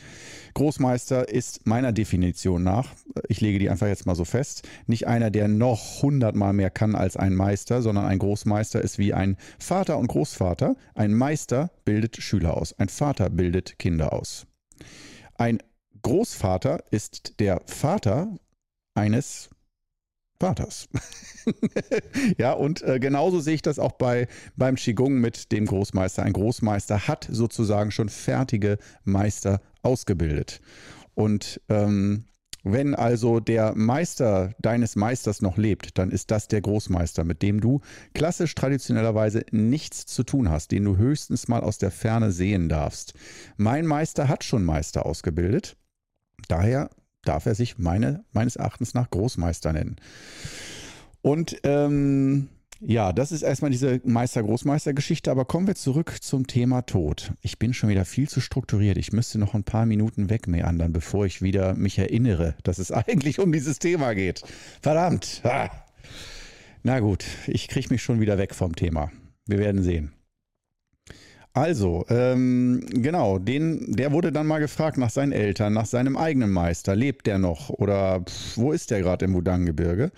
Großmeister 0.54 1.30
ist 1.30 1.66
meiner 1.66 1.92
Definition 1.92 2.64
nach, 2.64 2.94
ich 3.28 3.42
lege 3.42 3.60
die 3.60 3.70
einfach 3.70 3.88
jetzt 3.88 4.06
mal 4.06 4.16
so 4.16 4.26
fest, 4.26 4.68
nicht 4.88 5.08
einer, 5.08 5.32
der 5.32 5.48
noch 5.48 6.02
hundertmal 6.02 6.54
mehr 6.54 6.70
kann 6.70 6.96
als 6.96 7.18
ein 7.18 7.36
Meister, 7.36 7.82
sondern 7.82 8.06
ein 8.06 8.20
Großmeister 8.20 8.82
ist 8.82 8.98
wie 8.98 9.14
ein 9.14 9.38
Vater 9.60 9.98
und 9.98 10.08
Großvater. 10.08 10.76
Ein 10.96 11.14
Meister 11.14 11.72
bildet 11.86 12.18
Schüler 12.18 12.58
aus, 12.58 12.78
ein 12.80 12.90
Vater 12.90 13.30
bildet 13.30 13.80
Kinder 13.80 14.14
aus. 14.14 14.46
Ein 15.36 15.60
Großvater 16.02 16.84
ist 16.92 17.40
der 17.40 17.62
Vater 17.66 18.38
eines 18.94 19.50
Vaters. 20.44 20.90
ja, 22.38 22.52
und 22.52 22.82
äh, 22.82 23.00
genauso 23.00 23.40
sehe 23.40 23.56
ich 23.56 23.62
das 23.62 23.80
auch 23.80 23.94
bei, 23.94 24.28
beim 24.58 24.76
Qigong 24.76 25.14
mit 25.14 25.52
dem 25.52 25.66
Großmeister. 25.66 26.24
Ein 26.24 26.34
Großmeister 26.34 27.08
hat 27.08 27.28
sozusagen 27.32 27.92
schon 27.92 28.10
fertige 28.10 28.78
Meister 29.06 29.62
ausgebildet. 29.84 30.60
Und 31.16 31.62
ähm, 31.70 32.26
wenn 32.64 32.96
also 32.96 33.40
der 33.40 33.76
Meister 33.76 34.54
deines 34.60 34.96
Meisters 34.96 35.42
noch 35.42 35.58
lebt, 35.58 35.98
dann 35.98 36.12
ist 36.12 36.32
das 36.32 36.48
der 36.48 36.62
Großmeister, 36.62 37.24
mit 37.24 37.42
dem 37.42 37.60
du 37.60 37.82
klassisch 38.14 38.56
traditionellerweise 38.56 39.46
nichts 39.52 40.06
zu 40.06 40.24
tun 40.24 40.50
hast, 40.50 40.72
den 40.72 40.86
du 40.86 40.98
höchstens 40.98 41.48
mal 41.48 41.62
aus 41.62 41.78
der 41.78 41.92
Ferne 41.92 42.32
sehen 42.32 42.70
darfst. 42.70 43.14
Mein 43.58 43.86
Meister 43.86 44.28
hat 44.30 44.44
schon 44.44 44.64
Meister 44.64 45.06
ausgebildet. 45.06 45.76
Daher 46.48 46.90
darf 47.24 47.46
er 47.46 47.56
sich 47.56 47.78
meine, 47.78 48.24
meines 48.32 48.56
Erachtens 48.56 48.94
nach 48.94 49.10
Großmeister 49.10 49.74
nennen. 49.74 49.96
Und 51.22 51.58
ähm, 51.64 52.50
Ja, 52.86 53.14
das 53.14 53.32
ist 53.32 53.44
erstmal 53.44 53.72
diese 53.72 54.02
Meister-Großmeister-Geschichte, 54.04 55.32
aber 55.32 55.46
kommen 55.46 55.68
wir 55.68 55.76
zurück 55.76 56.18
zum 56.22 56.48
Thema 56.48 56.82
Tod. 56.82 57.32
Ich 57.42 57.58
bin 57.58 57.74
schon 57.74 57.90
wieder 57.90 58.04
viel 58.04 58.28
zu 58.28 58.42
strukturiert. 58.42 58.98
Ich 58.98 59.14
müsste 59.14 59.40
noch 59.40 59.54
ein 59.54 59.64
paar 59.64 59.86
Minuten 59.86 60.30
wegmeandern, 60.30 60.92
bevor 60.92 61.26
ich 61.26 61.42
wieder 61.42 61.76
mich 61.76 61.98
erinnere, 61.98 62.56
dass 62.64 62.80
es 62.80 62.92
eigentlich 62.92 63.40
um 63.40 63.54
dieses 63.54 63.80
Thema 63.80 64.14
geht. 64.14 64.44
Verdammt! 64.82 65.42
Ah. 65.46 65.70
Na 66.84 67.00
gut, 67.00 67.24
ich 67.48 67.70
kriege 67.70 67.88
mich 67.90 68.04
schon 68.04 68.20
wieder 68.20 68.38
weg 68.38 68.54
vom 68.54 68.76
Thema. 68.76 69.12
Wir 69.46 69.60
werden 69.60 69.82
sehen. 69.82 70.12
Also, 71.56 72.04
ähm, 72.10 72.84
genau, 72.90 73.38
den, 73.38 73.92
der 73.92 74.12
wurde 74.12 74.32
dann 74.32 74.48
mal 74.48 74.58
gefragt 74.58 74.98
nach 74.98 75.12
seinen 75.12 75.32
Eltern, 75.32 75.74
nach 75.74 75.86
seinem 75.86 76.18
eigenen 76.18 76.52
Meister. 76.52 76.96
Lebt 76.96 77.28
der 77.28 77.38
noch 77.38 77.70
oder 77.70 78.22
pff, 78.22 78.58
wo 78.58 78.72
ist 78.72 78.90
der 78.90 79.02
gerade 79.02 79.26
im 79.26 79.36
Wudang-Gebirge? 79.36 80.12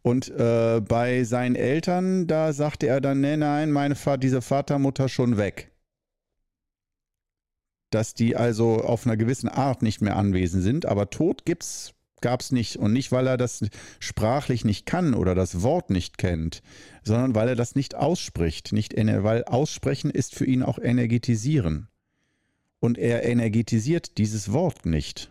Und 0.00 0.30
äh, 0.30 0.80
bei 0.80 1.24
seinen 1.24 1.56
Eltern, 1.56 2.26
da 2.26 2.54
sagte 2.54 2.86
er 2.86 3.02
dann, 3.02 3.20
nee, 3.20 3.36
nein, 3.36 3.70
meine 3.70 3.96
Vater, 3.96 4.18
diese 4.18 4.40
Vatermutter 4.40 5.10
schon 5.10 5.36
weg. 5.36 5.70
Dass 7.90 8.14
die 8.14 8.34
also 8.36 8.82
auf 8.82 9.06
einer 9.06 9.18
gewissen 9.18 9.48
Art 9.48 9.82
nicht 9.82 10.00
mehr 10.00 10.16
anwesend 10.16 10.62
sind, 10.62 10.86
aber 10.86 11.10
tot 11.10 11.44
gibt's 11.44 11.94
gab 12.20 12.40
es 12.40 12.52
nicht. 12.52 12.76
Und 12.76 12.92
nicht, 12.92 13.12
weil 13.12 13.26
er 13.26 13.36
das 13.36 13.64
sprachlich 14.00 14.64
nicht 14.64 14.86
kann 14.86 15.14
oder 15.14 15.34
das 15.34 15.62
Wort 15.62 15.90
nicht 15.90 16.18
kennt, 16.18 16.62
sondern 17.02 17.34
weil 17.34 17.48
er 17.48 17.56
das 17.56 17.74
nicht 17.74 17.94
ausspricht. 17.94 18.72
Nicht, 18.72 18.94
weil 18.96 19.44
aussprechen 19.44 20.10
ist 20.10 20.34
für 20.34 20.46
ihn 20.46 20.62
auch 20.62 20.78
energetisieren. 20.78 21.88
Und 22.80 22.98
er 22.98 23.24
energetisiert 23.24 24.18
dieses 24.18 24.52
Wort 24.52 24.86
nicht. 24.86 25.30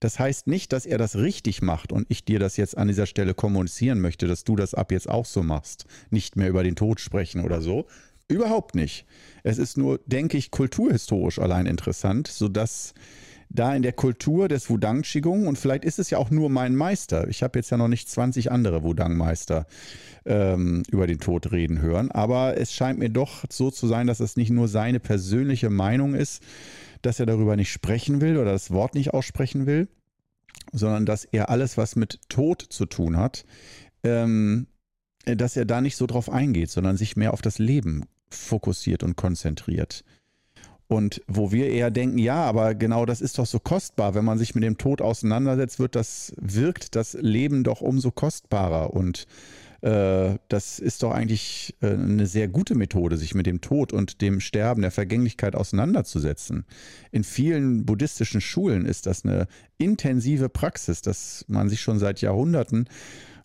Das 0.00 0.18
heißt 0.18 0.46
nicht, 0.46 0.72
dass 0.72 0.86
er 0.86 0.96
das 0.96 1.16
richtig 1.16 1.60
macht 1.60 1.92
und 1.92 2.06
ich 2.08 2.24
dir 2.24 2.38
das 2.38 2.56
jetzt 2.56 2.78
an 2.78 2.88
dieser 2.88 3.06
Stelle 3.06 3.34
kommunizieren 3.34 4.00
möchte, 4.00 4.28
dass 4.28 4.44
du 4.44 4.54
das 4.54 4.74
ab 4.74 4.92
jetzt 4.92 5.08
auch 5.08 5.26
so 5.26 5.42
machst. 5.42 5.86
Nicht 6.10 6.36
mehr 6.36 6.48
über 6.48 6.62
den 6.62 6.76
Tod 6.76 7.00
sprechen 7.00 7.44
oder 7.44 7.60
so. 7.60 7.86
Überhaupt 8.28 8.74
nicht. 8.74 9.06
Es 9.42 9.58
ist 9.58 9.76
nur, 9.76 10.00
denke 10.06 10.36
ich, 10.36 10.50
kulturhistorisch 10.50 11.38
allein 11.38 11.66
interessant, 11.66 12.28
sodass 12.28 12.94
da 13.50 13.74
in 13.74 13.82
der 13.82 13.92
Kultur 13.92 14.48
des 14.48 14.68
Wudang 14.68 15.02
Qigong 15.02 15.46
und 15.46 15.58
vielleicht 15.58 15.84
ist 15.84 15.98
es 15.98 16.10
ja 16.10 16.18
auch 16.18 16.30
nur 16.30 16.50
mein 16.50 16.74
Meister. 16.74 17.28
Ich 17.28 17.42
habe 17.42 17.58
jetzt 17.58 17.70
ja 17.70 17.76
noch 17.76 17.88
nicht 17.88 18.08
20 18.08 18.52
andere 18.52 18.82
Wudang 18.82 19.16
Meister 19.16 19.66
ähm, 20.26 20.82
über 20.90 21.06
den 21.06 21.18
Tod 21.18 21.50
reden 21.50 21.80
hören, 21.80 22.10
aber 22.10 22.58
es 22.58 22.72
scheint 22.72 22.98
mir 22.98 23.08
doch 23.08 23.44
so 23.50 23.70
zu 23.70 23.86
sein, 23.86 24.06
dass 24.06 24.20
es 24.20 24.36
nicht 24.36 24.50
nur 24.50 24.68
seine 24.68 25.00
persönliche 25.00 25.70
Meinung 25.70 26.14
ist, 26.14 26.42
dass 27.02 27.20
er 27.20 27.26
darüber 27.26 27.56
nicht 27.56 27.70
sprechen 27.70 28.20
will 28.20 28.36
oder 28.36 28.52
das 28.52 28.70
Wort 28.70 28.94
nicht 28.94 29.14
aussprechen 29.14 29.66
will, 29.66 29.88
sondern 30.72 31.06
dass 31.06 31.24
er 31.24 31.48
alles, 31.48 31.76
was 31.76 31.96
mit 31.96 32.20
Tod 32.28 32.62
zu 32.68 32.86
tun 32.86 33.16
hat, 33.16 33.44
ähm, 34.02 34.66
dass 35.24 35.56
er 35.56 35.64
da 35.64 35.80
nicht 35.80 35.96
so 35.96 36.06
drauf 36.06 36.30
eingeht, 36.30 36.70
sondern 36.70 36.96
sich 36.96 37.16
mehr 37.16 37.32
auf 37.32 37.42
das 37.42 37.58
Leben 37.58 38.04
fokussiert 38.30 39.02
und 39.02 39.16
konzentriert. 39.16 40.04
Und 40.88 41.22
wo 41.26 41.52
wir 41.52 41.68
eher 41.68 41.90
denken, 41.90 42.16
ja, 42.16 42.42
aber 42.44 42.74
genau 42.74 43.04
das 43.04 43.20
ist 43.20 43.38
doch 43.38 43.44
so 43.44 43.60
kostbar, 43.60 44.14
wenn 44.14 44.24
man 44.24 44.38
sich 44.38 44.54
mit 44.54 44.64
dem 44.64 44.78
Tod 44.78 45.02
auseinandersetzt, 45.02 45.78
wird 45.78 45.94
das, 45.94 46.32
wirkt 46.40 46.96
das 46.96 47.12
Leben 47.12 47.62
doch 47.62 47.82
umso 47.82 48.10
kostbarer. 48.10 48.94
Und 48.94 49.26
äh, 49.82 50.38
das 50.48 50.78
ist 50.78 51.02
doch 51.02 51.12
eigentlich 51.12 51.76
äh, 51.82 51.88
eine 51.88 52.26
sehr 52.26 52.48
gute 52.48 52.74
Methode, 52.74 53.18
sich 53.18 53.34
mit 53.34 53.46
dem 53.46 53.60
Tod 53.60 53.92
und 53.92 54.22
dem 54.22 54.40
Sterben, 54.40 54.80
der 54.80 54.90
Vergänglichkeit 54.90 55.54
auseinanderzusetzen. 55.54 56.64
In 57.12 57.22
vielen 57.22 57.84
buddhistischen 57.84 58.40
Schulen 58.40 58.86
ist 58.86 59.04
das 59.04 59.26
eine 59.26 59.46
intensive 59.76 60.48
Praxis, 60.48 61.02
dass 61.02 61.44
man 61.48 61.68
sich 61.68 61.82
schon 61.82 61.98
seit 61.98 62.22
Jahrhunderten 62.22 62.88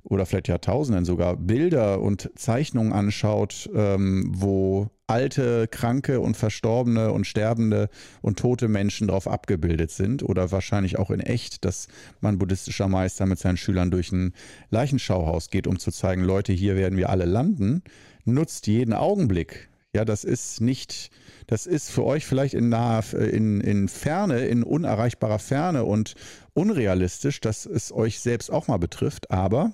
oder 0.04 0.26
vielleicht 0.26 0.48
Jahrtausenden 0.48 1.06
sogar 1.06 1.38
Bilder 1.38 2.02
und 2.02 2.30
Zeichnungen 2.36 2.94
anschaut, 2.94 3.70
ähm, 3.74 4.32
wo 4.36 4.90
alte, 5.08 5.68
kranke 5.68 6.20
und 6.20 6.36
verstorbene 6.36 7.12
und 7.12 7.28
sterbende 7.28 7.90
und 8.22 8.40
tote 8.40 8.68
Menschen 8.68 9.08
drauf 9.08 9.28
abgebildet 9.28 9.92
sind 9.92 10.24
oder 10.24 10.52
wahrscheinlich 10.52 10.98
auch 10.98 11.12
in 11.12 11.20
echt, 11.20 11.66
dass 11.66 11.88
man 12.22 12.38
buddhistischer 12.38 12.88
Meister 12.88 13.26
mit 13.26 13.40
seinen 13.40 13.58
Schülern 13.58 13.92
durch 13.92 14.12
ein 14.12 14.34
Leichenschauhaus 14.70 15.50
geht, 15.50 15.68
um 15.68 15.80
zu 15.80 15.92
zeigen, 15.92 16.24
Leute, 16.24 16.54
hier 16.54 16.76
werden 16.76 16.98
wir 16.98 17.10
alle 17.10 17.26
landen, 17.26 17.84
nutzt 18.26 18.68
jeden 18.68 18.94
Augenblick. 18.94 19.70
Ja, 19.96 20.06
das 20.06 20.24
ist 20.24 20.60
nicht, 20.60 21.12
das 21.46 21.68
ist 21.68 21.92
für 21.92 22.04
euch 22.04 22.26
vielleicht 22.26 22.56
in 22.56 22.70
naher, 22.70 23.04
in, 23.14 23.62
in 23.62 23.88
Ferne, 23.88 24.46
in 24.46 24.64
unerreichbarer 24.64 25.38
Ferne 25.38 25.84
und 25.84 26.16
unrealistisch, 26.56 27.40
dass 27.42 27.68
es 27.68 27.92
euch 27.92 28.20
selbst 28.20 28.52
auch 28.52 28.68
mal 28.68 28.78
betrifft, 28.78 29.30
aber 29.30 29.74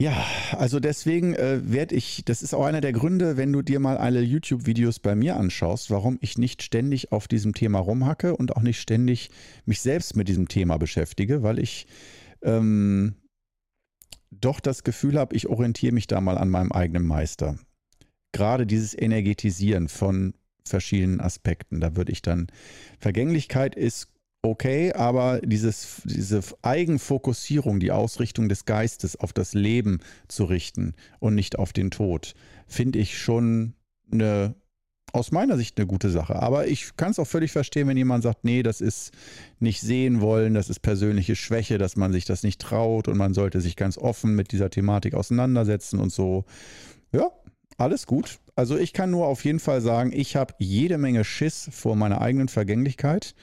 ja, 0.00 0.24
also 0.52 0.78
deswegen 0.78 1.34
äh, 1.34 1.60
werde 1.64 1.96
ich, 1.96 2.22
das 2.24 2.42
ist 2.42 2.54
auch 2.54 2.64
einer 2.64 2.80
der 2.80 2.92
Gründe, 2.92 3.36
wenn 3.36 3.52
du 3.52 3.62
dir 3.62 3.80
mal 3.80 3.96
alle 3.96 4.20
YouTube-Videos 4.20 5.00
bei 5.00 5.16
mir 5.16 5.36
anschaust, 5.36 5.90
warum 5.90 6.18
ich 6.20 6.38
nicht 6.38 6.62
ständig 6.62 7.10
auf 7.10 7.26
diesem 7.26 7.52
Thema 7.52 7.80
rumhacke 7.80 8.36
und 8.36 8.54
auch 8.54 8.62
nicht 8.62 8.80
ständig 8.80 9.30
mich 9.64 9.80
selbst 9.80 10.14
mit 10.14 10.28
diesem 10.28 10.46
Thema 10.46 10.76
beschäftige, 10.78 11.42
weil 11.42 11.58
ich 11.58 11.88
ähm, 12.42 13.16
doch 14.30 14.60
das 14.60 14.84
Gefühl 14.84 15.18
habe, 15.18 15.34
ich 15.34 15.48
orientiere 15.48 15.92
mich 15.92 16.06
da 16.06 16.20
mal 16.20 16.38
an 16.38 16.48
meinem 16.48 16.70
eigenen 16.70 17.04
Meister. 17.04 17.58
Gerade 18.30 18.66
dieses 18.66 18.96
Energetisieren 18.96 19.88
von 19.88 20.34
verschiedenen 20.64 21.20
Aspekten, 21.20 21.80
da 21.80 21.96
würde 21.96 22.12
ich 22.12 22.22
dann, 22.22 22.46
Vergänglichkeit 23.00 23.74
ist 23.74 24.12
okay, 24.42 24.92
aber 24.92 25.40
dieses, 25.40 26.02
diese 26.04 26.40
Eigenfokussierung, 26.62 27.80
die 27.80 27.92
Ausrichtung 27.92 28.48
des 28.48 28.64
Geistes 28.64 29.16
auf 29.16 29.32
das 29.32 29.54
Leben 29.54 30.00
zu 30.28 30.44
richten 30.44 30.94
und 31.18 31.34
nicht 31.34 31.58
auf 31.58 31.72
den 31.72 31.90
Tod, 31.90 32.34
finde 32.66 32.98
ich 32.98 33.18
schon 33.18 33.74
eine, 34.12 34.54
aus 35.12 35.32
meiner 35.32 35.56
Sicht 35.56 35.78
eine 35.78 35.86
gute 35.86 36.10
Sache. 36.10 36.36
Aber 36.36 36.68
ich 36.68 36.96
kann 36.96 37.10
es 37.10 37.18
auch 37.18 37.26
völlig 37.26 37.50
verstehen, 37.50 37.88
wenn 37.88 37.96
jemand 37.96 38.22
sagt, 38.22 38.44
nee, 38.44 38.62
das 38.62 38.80
ist 38.80 39.12
nicht 39.58 39.80
sehen 39.80 40.20
wollen, 40.20 40.54
das 40.54 40.70
ist 40.70 40.80
persönliche 40.80 41.36
Schwäche, 41.36 41.78
dass 41.78 41.96
man 41.96 42.12
sich 42.12 42.24
das 42.24 42.42
nicht 42.42 42.60
traut 42.60 43.08
und 43.08 43.16
man 43.16 43.34
sollte 43.34 43.60
sich 43.60 43.76
ganz 43.76 43.98
offen 43.98 44.34
mit 44.34 44.52
dieser 44.52 44.70
Thematik 44.70 45.14
auseinandersetzen 45.14 45.98
und 45.98 46.12
so. 46.12 46.44
Ja, 47.12 47.30
alles 47.76 48.06
gut. 48.06 48.38
Also 48.54 48.76
ich 48.76 48.92
kann 48.92 49.10
nur 49.10 49.26
auf 49.26 49.44
jeden 49.44 49.60
Fall 49.60 49.80
sagen, 49.80 50.12
ich 50.12 50.36
habe 50.36 50.54
jede 50.58 50.98
Menge 50.98 51.24
Schiss 51.24 51.68
vor 51.72 51.96
meiner 51.96 52.20
eigenen 52.20 52.48
Vergänglichkeit 52.48 53.34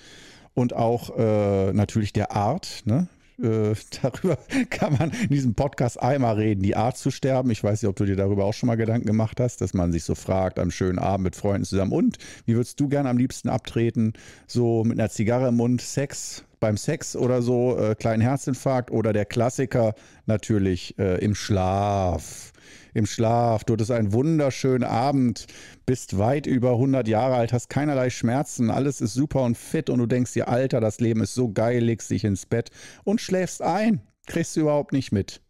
und 0.55 0.73
auch 0.73 1.15
äh, 1.17 1.73
natürlich 1.73 2.13
der 2.13 2.31
Art. 2.31 2.81
Ne? 2.85 3.07
Äh, 3.41 3.75
darüber 4.01 4.37
kann 4.69 4.93
man 4.97 5.11
in 5.11 5.29
diesem 5.29 5.53
Podcast 5.53 6.01
einmal 6.01 6.35
reden, 6.35 6.63
die 6.63 6.75
Art 6.75 6.97
zu 6.97 7.11
sterben. 7.11 7.51
Ich 7.51 7.63
weiß 7.63 7.81
nicht, 7.81 7.89
ob 7.89 7.95
du 7.95 8.05
dir 8.05 8.15
darüber 8.15 8.45
auch 8.45 8.53
schon 8.53 8.67
mal 8.67 8.75
Gedanken 8.75 9.05
gemacht 9.05 9.39
hast, 9.39 9.61
dass 9.61 9.73
man 9.73 9.91
sich 9.91 10.03
so 10.03 10.15
fragt, 10.15 10.57
am 10.57 10.71
schönen 10.71 10.97
Abend 10.97 11.25
mit 11.25 11.35
Freunden 11.35 11.65
zusammen. 11.65 11.91
Und 11.91 12.17
wie 12.45 12.55
würdest 12.55 12.79
du 12.79 12.87
gern 12.87 13.05
am 13.05 13.17
liebsten 13.17 13.49
abtreten? 13.49 14.13
So 14.47 14.83
mit 14.83 14.99
einer 14.99 15.09
Zigarre 15.09 15.49
im 15.49 15.57
Mund, 15.57 15.81
Sex 15.81 16.43
beim 16.61 16.77
Sex 16.77 17.15
oder 17.15 17.41
so, 17.41 17.77
äh, 17.77 17.95
kleinen 17.95 18.21
Herzinfarkt 18.21 18.89
oder 18.89 19.13
der 19.13 19.25
Klassiker 19.25 19.93
natürlich 20.25 20.97
äh, 20.97 21.23
im 21.23 21.35
Schlaf 21.35 22.53
im 22.95 23.05
Schlaf. 23.05 23.63
Du 23.63 23.73
hattest 23.73 23.91
einen 23.91 24.13
wunderschönen 24.13 24.83
Abend, 24.83 25.45
bist 25.85 26.17
weit 26.17 26.47
über 26.47 26.71
100 26.71 27.07
Jahre 27.07 27.35
alt, 27.35 27.53
hast 27.53 27.69
keinerlei 27.69 28.09
Schmerzen, 28.09 28.71
alles 28.71 29.01
ist 29.01 29.13
super 29.13 29.43
und 29.43 29.57
fit 29.57 29.89
und 29.91 29.99
du 29.99 30.07
denkst 30.07 30.33
dir, 30.33 30.47
Alter, 30.47 30.79
das 30.79 30.99
Leben 30.99 31.21
ist 31.21 31.35
so 31.35 31.51
geil, 31.51 31.83
legst 31.83 32.09
dich 32.09 32.23
ins 32.23 32.47
Bett 32.47 32.71
und 33.03 33.21
schläfst 33.21 33.61
ein. 33.61 34.01
Kriegst 34.25 34.55
du 34.55 34.61
überhaupt 34.61 34.93
nicht 34.93 35.11
mit. 35.11 35.41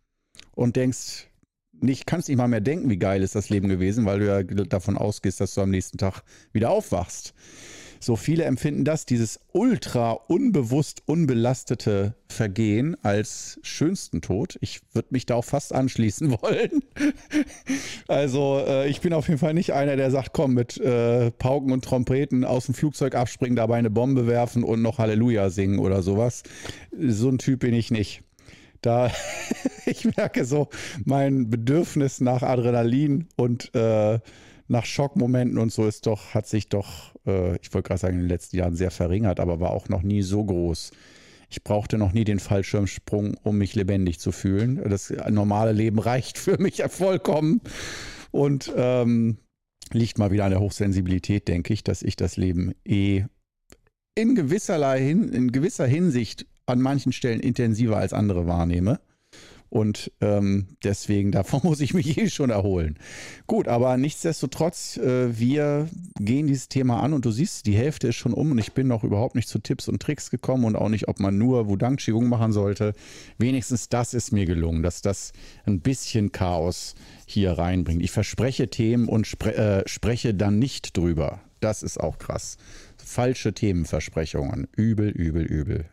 Und 0.53 0.75
denkst, 0.75 1.29
nicht, 1.71 2.07
kannst 2.07 2.27
nicht 2.27 2.37
mal 2.37 2.47
mehr 2.47 2.61
denken, 2.61 2.89
wie 2.89 2.97
geil 2.97 3.21
ist 3.21 3.35
das 3.35 3.49
Leben 3.49 3.69
gewesen, 3.69 4.05
weil 4.05 4.19
du 4.19 4.25
ja 4.25 4.43
davon 4.43 4.97
ausgehst, 4.97 5.39
dass 5.39 5.53
du 5.53 5.61
am 5.61 5.69
nächsten 5.69 5.97
Tag 5.97 6.23
wieder 6.51 6.71
aufwachst. 6.71 7.33
So 8.05 8.15
viele 8.15 8.43
empfinden 8.43 8.85
das, 8.85 9.07
dieses 9.07 9.39
ultra 9.51 10.11
unbewusst 10.11 11.01
unbelastete 11.07 12.13
Vergehen 12.29 12.95
als 13.01 13.59
schönsten 13.63 14.21
Tod. 14.21 14.59
Ich 14.61 14.81
würde 14.93 15.07
mich 15.09 15.25
da 15.25 15.33
auch 15.33 15.43
fast 15.43 15.73
anschließen 15.73 16.29
wollen. 16.43 16.83
also 18.07 18.63
äh, 18.63 18.87
ich 18.89 19.01
bin 19.01 19.11
auf 19.11 19.27
jeden 19.27 19.39
Fall 19.39 19.55
nicht 19.55 19.73
einer, 19.73 19.95
der 19.95 20.11
sagt, 20.11 20.33
komm, 20.33 20.53
mit 20.53 20.77
äh, 20.77 21.31
Pauken 21.31 21.71
und 21.71 21.83
Trompeten 21.83 22.45
aus 22.45 22.67
dem 22.67 22.75
Flugzeug 22.75 23.15
abspringen, 23.15 23.55
dabei 23.55 23.77
eine 23.77 23.89
Bombe 23.89 24.27
werfen 24.27 24.63
und 24.63 24.83
noch 24.83 24.99
Halleluja 24.99 25.49
singen 25.49 25.79
oder 25.79 26.03
sowas. 26.03 26.43
So 26.95 27.29
ein 27.29 27.39
Typ 27.39 27.61
bin 27.61 27.73
ich 27.73 27.89
nicht 27.89 28.21
da 28.81 29.09
ich 29.87 30.15
merke 30.15 30.45
so 30.45 30.69
mein 31.05 31.49
Bedürfnis 31.49 32.21
nach 32.21 32.43
Adrenalin 32.43 33.29
und 33.35 33.73
äh, 33.73 34.19
nach 34.67 34.85
Schockmomenten 34.85 35.57
und 35.57 35.71
so 35.71 35.87
ist 35.87 36.07
doch, 36.07 36.33
hat 36.33 36.47
sich 36.47 36.69
doch, 36.69 37.13
äh, 37.25 37.57
ich 37.57 37.73
wollte 37.73 37.87
gerade 37.87 37.99
sagen, 37.99 38.15
in 38.15 38.21
den 38.21 38.29
letzten 38.29 38.57
Jahren 38.57 38.75
sehr 38.75 38.91
verringert, 38.91 39.39
aber 39.39 39.59
war 39.59 39.71
auch 39.71 39.89
noch 39.89 40.01
nie 40.01 40.21
so 40.21 40.43
groß. 40.43 40.91
Ich 41.49 41.63
brauchte 41.63 41.97
noch 41.97 42.13
nie 42.13 42.23
den 42.23 42.39
Fallschirmsprung, 42.39 43.37
um 43.43 43.57
mich 43.57 43.75
lebendig 43.75 44.19
zu 44.19 44.31
fühlen. 44.31 44.81
Das 44.89 45.13
normale 45.29 45.71
Leben 45.71 45.99
reicht 45.99 46.37
für 46.37 46.57
mich 46.57 46.81
vollkommen. 46.89 47.61
Und 48.31 48.73
ähm, 48.75 49.37
liegt 49.93 50.17
mal 50.17 50.31
wieder 50.31 50.45
an 50.45 50.51
der 50.51 50.59
Hochsensibilität, 50.59 51.47
denke 51.47 51.73
ich, 51.73 51.83
dass 51.83 52.01
ich 52.01 52.15
das 52.15 52.35
Leben 52.35 52.73
eh 52.83 53.23
in, 54.15 54.35
gewisserlei 54.35 55.09
in 55.09 55.51
gewisser 55.51 55.85
Hinsicht 55.85 56.45
an 56.65 56.81
manchen 56.81 57.11
Stellen 57.11 57.39
intensiver 57.39 57.97
als 57.97 58.11
andere 58.11 58.47
wahrnehme 58.47 58.99
Und 59.69 60.11
ähm, 60.21 60.67
deswegen, 60.83 61.31
davon 61.31 61.61
muss 61.63 61.81
ich 61.81 61.93
mich 61.93 62.17
eh 62.17 62.29
schon 62.29 62.49
erholen. 62.49 62.97
Gut, 63.47 63.67
aber 63.67 63.97
nichtsdestotrotz, 63.97 64.97
äh, 64.97 65.37
wir 65.37 65.89
gehen 66.19 66.47
dieses 66.47 66.69
Thema 66.69 67.01
an 67.01 67.13
und 67.13 67.25
du 67.25 67.31
siehst, 67.31 67.65
die 67.65 67.75
Hälfte 67.75 68.07
ist 68.09 68.15
schon 68.15 68.33
um 68.33 68.51
und 68.51 68.57
ich 68.57 68.73
bin 68.73 68.87
noch 68.87 69.03
überhaupt 69.03 69.35
nicht 69.35 69.49
zu 69.49 69.59
Tipps 69.59 69.87
und 69.87 70.01
Tricks 70.01 70.29
gekommen 70.29 70.65
und 70.65 70.75
auch 70.75 70.89
nicht, 70.89 71.07
ob 71.07 71.19
man 71.19 71.37
nur 71.37 71.67
Wudang 71.67 71.97
Qigong 71.97 72.29
machen 72.29 72.51
sollte. 72.51 72.93
Wenigstens 73.37 73.89
das 73.89 74.13
ist 74.13 74.31
mir 74.31 74.45
gelungen, 74.45 74.83
dass 74.83 75.01
das 75.01 75.33
ein 75.65 75.79
bisschen 75.81 76.31
Chaos 76.31 76.95
hier 77.25 77.53
reinbringt. 77.53 78.01
Ich 78.01 78.11
verspreche 78.11 78.69
Themen 78.69 79.07
und 79.07 79.27
spre 79.27 79.55
äh, 79.55 79.87
spreche 79.87 80.33
dann 80.33 80.59
nicht 80.59 80.95
drüber. 80.95 81.41
Das 81.59 81.83
ist 81.83 81.99
auch 81.99 82.19
krass. 82.19 82.57
Falsche 82.97 83.53
Themenversprechungen. 83.53 84.67
Übel, 84.75 85.09
übel, 85.09 85.43
übel. 85.45 85.85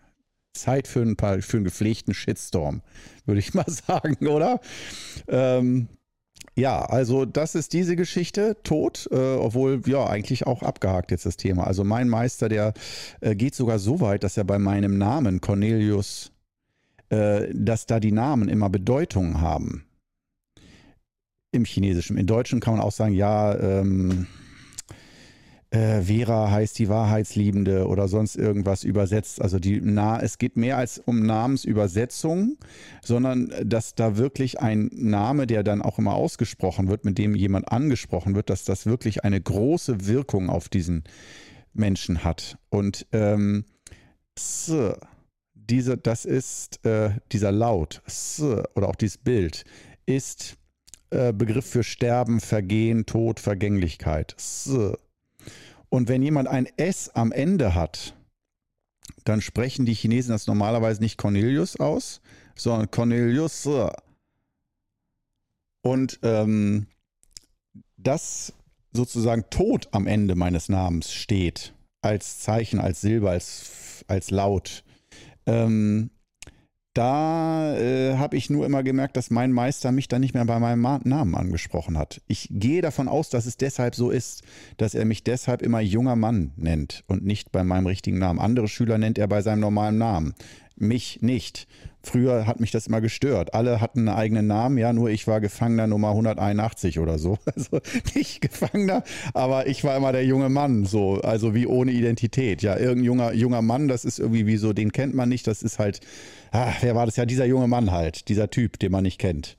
Zeit 0.53 0.89
für, 0.89 1.01
ein 1.01 1.17
paar, 1.17 1.41
für 1.43 1.57
einen 1.59 1.65
gepflegten 1.65 2.15
Shitstorm, 2.15 2.83
würde 3.27 3.41
ich 3.41 3.55
mal 3.55 3.67
sagen, 3.69 4.27
oder? 4.27 4.61
Ähm, 5.29 5.89
ja, 6.55 6.85
also 6.85 7.25
das 7.25 7.55
ist 7.55 7.73
diese 7.73 7.97
Geschichte, 7.97 8.57
tot, 8.63 9.09
äh, 9.11 9.17
obwohl 9.17 9.81
ja 9.87 10.07
eigentlich 10.07 10.47
auch 10.47 10.63
abgehakt 10.63 11.11
jetzt 11.11 11.25
das 11.25 11.39
Thema. 11.39 11.67
Also 11.67 11.83
mein 11.83 12.09
Meister, 12.09 12.49
der 12.49 12.75
äh, 13.21 13.35
geht 13.35 13.55
sogar 13.55 13.79
so 13.79 14.01
weit, 14.01 14.23
dass 14.23 14.37
er 14.37 14.45
bei 14.45 14.59
meinem 14.59 14.99
Namen 14.99 15.41
Cornelius, 15.41 16.31
äh, 17.09 17.49
dass 17.55 17.87
da 17.87 18.01
die 18.01 18.13
Namen 18.13 18.49
immer 18.49 18.69
Bedeutung 18.69 19.41
haben. 19.41 19.87
Im 21.53 21.65
Chinesischen. 21.65 22.19
Im 22.19 22.27
Deutschen 22.27 22.61
kann 22.61 22.75
man 22.77 22.83
auch 22.83 22.93
sagen, 22.93 23.15
ja, 23.15 23.55
ähm, 23.59 24.27
äh, 25.73 26.03
Vera 26.03 26.51
heißt 26.51 26.79
die 26.79 26.91
Wahrheitsliebende 26.91 27.87
oder 27.87 28.07
sonst 28.07 28.37
irgendwas 28.37 28.85
übersetzt. 28.85 29.41
Also 29.41 29.59
die 29.59 29.81
Na 29.83 30.21
es 30.21 30.37
geht 30.37 30.57
mehr 30.57 30.77
als 30.77 30.99
um 30.99 31.25
Namensübersetzung, 31.25 32.59
sondern 33.03 33.51
dass 33.65 33.95
da 33.95 34.19
wirklich 34.19 34.61
ein 34.61 34.91
Name, 34.93 35.47
der 35.47 35.63
dann 35.63 35.81
auch 35.81 35.99
immer 35.99 36.15
ausgesprochen 36.15 36.89
wird, 36.89 37.07
mit 37.07 37.17
dem 37.17 37.35
jemand 37.35 37.73
angesprochen 37.73 38.35
wird, 38.35 38.51
dass 38.51 38.65
das 38.65 38.85
wirklich 38.85 39.25
eine 39.25 39.41
große 39.41 40.07
Wirkung 40.07 40.51
auf 40.51 40.69
diesen 40.69 41.05
Menschen 41.73 42.23
hat. 42.23 42.59
Und 42.69 43.07
ähm, 43.13 43.65
S, 44.37 44.71
diese, 45.55 45.97
das 45.97 46.27
ist 46.27 46.85
äh, 46.85 47.13
dieser 47.33 47.51
Laut, 47.51 48.03
S, 48.07 48.43
oder 48.75 48.89
auch 48.89 48.97
dieses 48.97 49.17
Bild, 49.17 49.65
ist 50.05 50.59
äh, 51.09 51.33
Begriff 51.33 51.65
für 51.65 51.83
Sterben, 51.83 52.41
Vergehen, 52.41 53.07
Tod, 53.07 53.41
Vergänglichkeit. 53.41 54.35
S. 54.37 54.71
Und 55.93 56.09
wenn 56.09 56.23
jemand 56.23 56.49
ein 56.49 56.67
S 56.79 57.11
am 57.11 57.33
Ende 57.33 57.75
hat, 57.75 58.15
dann 59.25 59.43
sprechen 59.43 59.85
die 59.85 59.93
Chinesen 59.93 60.33
das 60.33 60.47
normalerweise 60.47 61.03
nicht 61.03 61.19
Cornelius 61.19 61.77
aus, 61.77 62.23
sondern 62.57 62.91
Cornelius. 62.91 63.69
Und 65.83 66.19
ähm, 66.23 66.87
das 67.99 68.55
sozusagen 68.95 69.51
Tod 69.51 69.89
am 69.93 70.07
Ende 70.07 70.35
meines 70.35 70.71
Namens 70.71 71.13
steht, 71.13 71.75
als 72.01 72.39
Zeichen, 72.39 72.81
als 72.81 73.03
Silber, 73.03 73.33
als, 73.33 74.03
als 74.09 74.31
Laut. 74.31 74.85
Ähm, 75.45 76.11
da 76.95 77.77
äh, 77.77 78.17
habe 78.17 78.37
ich 78.37 78.51
nur 78.51 78.67
immer 78.67 78.83
gemerkt, 78.83 79.17
dass 79.17 79.31
mein 79.31 79.53
Meister 79.53 79.93
mich 79.93 80.09
dann 80.09 80.21
nicht 80.21 80.35
mehr 80.35 80.45
bei 80.45 80.59
meinem 80.59 80.83
Namen 81.05 81.35
angesprochen 81.35 81.97
hat. 81.97 82.21
Ich 82.27 82.49
gehe 82.51 82.83
davon 82.83 83.09
aus, 83.09 83.31
dass 83.31 83.47
es 83.47 83.57
deshalb 83.57 83.95
so 83.95 84.11
ist, 84.11 84.43
dass 84.77 84.95
er 84.95 85.05
mich 85.05 85.25
deshalb 85.25 85.63
immer 85.63 85.81
junger 85.81 86.17
Mann 86.17 86.53
nennt 86.57 87.05
und 87.07 87.25
nicht 87.25 87.53
bei 87.53 87.65
meinem 87.65 87.87
richtigen 87.87 88.19
Namen. 88.19 88.39
Andere 88.39 88.69
Schüler 88.69 88.99
nennt 88.99 89.19
er 89.19 89.29
bei 89.29 89.41
seinem 89.43 89.61
normalen 89.61 89.99
Namen. 89.99 90.35
Mich 90.77 91.23
nicht. 91.23 91.67
Früher 92.03 92.47
hat 92.47 92.59
mich 92.59 92.73
das 92.73 92.89
immer 92.89 93.01
gestört. 93.01 93.55
Alle 93.55 93.81
hatten 93.81 94.09
einen 94.09 94.17
eigenen 94.17 94.47
Namen, 94.47 94.77
ja, 94.79 94.93
nur 94.93 95.11
ich 95.11 95.27
war 95.27 95.41
Gefangener 95.41 95.87
Nummer 95.87 96.11
181 96.11 96.99
oder 96.99 97.19
so. 97.19 97.39
Also 97.55 97.81
nicht 98.15 98.41
Gefangener, 98.41 99.05
aber 99.35 99.67
ich 99.67 99.85
war 99.85 99.97
immer 99.97 100.11
der 100.11 100.25
junge 100.25 100.49
Mann, 100.49 100.85
so, 100.85 101.21
also 101.21 101.55
wie 101.55 101.67
ohne 101.67 101.93
Identität. 101.93 102.63
Ja, 102.63 102.77
irgendein 102.77 103.05
junger, 103.05 103.33
junger 103.35 103.63
Mann, 103.63 103.89
das 103.89 104.05
ist 104.05 104.19
irgendwie 104.19 104.47
wie 104.47 104.57
so, 104.57 104.73
den 104.73 104.91
kennt 104.91 105.15
man 105.15 105.29
nicht, 105.29 105.47
das 105.47 105.63
ist 105.63 105.79
halt, 105.79 106.01
ah, 106.51 106.73
wer 106.81 106.97
war 106.97 107.07
das 107.07 107.17
ja, 107.17 107.27
dieser 107.27 107.45
junge 107.45 107.69
Mann 107.69 107.93
halt, 107.93 108.29
dieser 108.29 108.51
Typ, 108.51 108.79
den 108.79 108.91
man 108.91 109.05
nicht 109.05 109.19
kennt. 109.19 109.59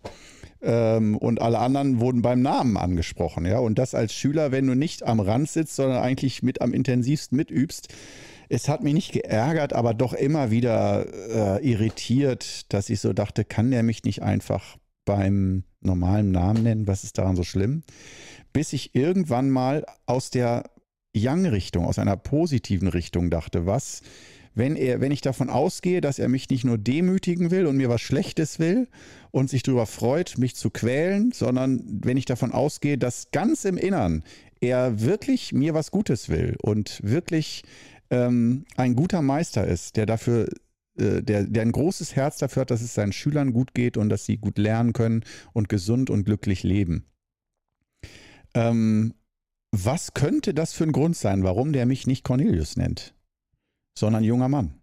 Ähm, 0.63 1.17
und 1.17 1.41
alle 1.41 1.60
anderen 1.60 1.99
wurden 1.99 2.21
beim 2.21 2.41
Namen 2.41 2.77
angesprochen, 2.77 3.45
ja. 3.45 3.60
Und 3.60 3.77
das 3.77 3.93
als 3.93 4.13
Schüler, 4.13 4.51
wenn 4.51 4.65
du 4.65 4.75
nicht 4.75 5.03
am 5.03 5.19
Rand 5.19 5.49
sitzt, 5.49 5.75
sondern 5.75 6.01
eigentlich 6.01 6.41
mit 6.41 6.62
am 6.62 6.73
intensivsten 6.73 7.36
mitübst, 7.36 7.89
es 8.53 8.69
hat 8.69 8.83
mich 8.83 8.93
nicht 8.93 9.11
geärgert, 9.11 9.73
aber 9.73 9.95
doch 9.95 10.13
immer 10.13 10.51
wieder 10.51 11.57
äh, 11.57 11.67
irritiert, 11.67 12.71
dass 12.71 12.91
ich 12.91 12.99
so 12.99 13.11
dachte, 13.11 13.43
kann 13.45 13.71
der 13.71 13.81
mich 13.81 14.03
nicht 14.03 14.21
einfach 14.21 14.77
beim 15.05 15.63
normalen 15.81 16.31
Namen 16.31 16.61
nennen? 16.61 16.87
Was 16.87 17.03
ist 17.03 17.17
daran 17.17 17.35
so 17.35 17.43
schlimm? 17.43 17.81
Bis 18.53 18.71
ich 18.71 18.93
irgendwann 18.93 19.49
mal 19.49 19.85
aus 20.05 20.29
der 20.29 20.69
Yang-Richtung, 21.15 21.85
aus 21.85 21.97
einer 21.97 22.15
positiven 22.15 22.87
Richtung 22.89 23.31
dachte, 23.31 23.65
was, 23.65 24.03
wenn 24.53 24.75
er, 24.75 25.01
wenn 25.01 25.11
ich 25.11 25.21
davon 25.21 25.49
ausgehe, 25.49 25.99
dass 25.99 26.19
er 26.19 26.29
mich 26.29 26.47
nicht 26.47 26.63
nur 26.63 26.77
demütigen 26.77 27.49
will 27.49 27.65
und 27.65 27.77
mir 27.77 27.89
was 27.89 28.01
Schlechtes 28.01 28.59
will 28.59 28.87
und 29.31 29.49
sich 29.49 29.63
darüber 29.63 29.87
freut, 29.87 30.37
mich 30.37 30.55
zu 30.55 30.69
quälen, 30.69 31.31
sondern 31.31 31.83
wenn 32.03 32.17
ich 32.17 32.25
davon 32.25 32.51
ausgehe, 32.51 32.99
dass 32.99 33.31
ganz 33.31 33.65
im 33.65 33.77
Innern 33.77 34.23
er 34.61 35.01
wirklich 35.01 35.53
mir 35.53 35.73
was 35.73 35.89
Gutes 35.89 36.29
will 36.29 36.55
und 36.61 36.99
wirklich 37.03 37.63
ähm, 38.13 38.65
ein 38.78 38.95
guter 38.95 39.21
Meister 39.21 39.65
ist, 39.67 39.97
der 39.97 40.06
dafür 40.06 40.47
äh, 40.97 41.23
der, 41.23 41.45
der 41.45 41.63
ein 41.63 41.71
großes 41.71 42.15
Herz 42.15 42.38
dafür 42.38 42.62
hat, 42.62 42.71
dass 42.71 42.82
es 42.82 42.93
seinen 42.93 43.13
Schülern 43.13 43.54
gut 43.54 43.73
geht 43.73 43.97
und 43.97 44.10
dass 44.10 44.26
sie 44.26 44.38
gut 44.38 44.58
lernen 44.58 44.93
können 44.93 45.23
und 45.54 45.69
gesund 45.69 46.10
und 46.10 46.23
glücklich 46.23 46.63
leben. 46.63 47.06
Ähm, 48.54 49.15
was 49.71 50.13
könnte 50.13 50.54
das 50.54 50.73
für 50.73 50.84
ein 50.84 50.91
Grund 50.91 51.17
sein, 51.17 51.43
warum 51.43 51.73
der 51.73 51.88
mich 51.88 52.06
nicht 52.06 52.23
Cornelius 52.23 52.78
nennt, 52.78 53.15
sondern 53.97 54.23
junger 54.23 54.49
Mann? 54.49 54.76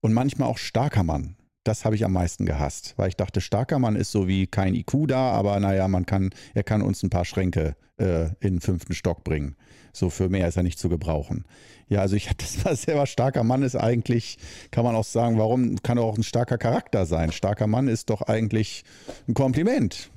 Und 0.00 0.12
manchmal 0.12 0.48
auch 0.48 0.58
starker 0.58 1.02
Mann. 1.02 1.36
Das 1.66 1.84
habe 1.84 1.96
ich 1.96 2.04
am 2.04 2.12
meisten 2.12 2.46
gehasst, 2.46 2.94
weil 2.96 3.08
ich 3.08 3.16
dachte, 3.16 3.40
starker 3.40 3.80
Mann 3.80 3.96
ist 3.96 4.12
so 4.12 4.28
wie 4.28 4.46
kein 4.46 4.72
IQ 4.76 5.08
da, 5.08 5.32
aber 5.32 5.58
naja, 5.58 5.88
man 5.88 6.06
kann, 6.06 6.30
er 6.54 6.62
kann 6.62 6.80
uns 6.80 7.02
ein 7.02 7.10
paar 7.10 7.24
Schränke 7.24 7.74
äh, 7.96 8.26
in 8.38 8.54
den 8.54 8.60
fünften 8.60 8.94
Stock 8.94 9.24
bringen. 9.24 9.56
So 9.92 10.08
für 10.08 10.28
mehr 10.28 10.46
ist 10.46 10.56
er 10.56 10.62
nicht 10.62 10.78
zu 10.78 10.88
gebrauchen. 10.88 11.44
Ja, 11.88 12.02
also 12.02 12.14
ich 12.14 12.26
habe 12.26 12.36
das 12.40 12.62
mal 12.62 12.76
selber 12.76 13.06
starker 13.06 13.42
Mann 13.42 13.64
ist 13.64 13.74
eigentlich, 13.74 14.38
kann 14.70 14.84
man 14.84 14.94
auch 14.94 15.02
sagen, 15.04 15.38
warum 15.38 15.82
kann 15.82 15.98
er 15.98 16.04
auch 16.04 16.16
ein 16.16 16.22
starker 16.22 16.56
Charakter 16.56 17.04
sein? 17.04 17.32
Starker 17.32 17.66
Mann 17.66 17.88
ist 17.88 18.10
doch 18.10 18.22
eigentlich 18.22 18.84
ein 19.26 19.34
Kompliment. 19.34 20.12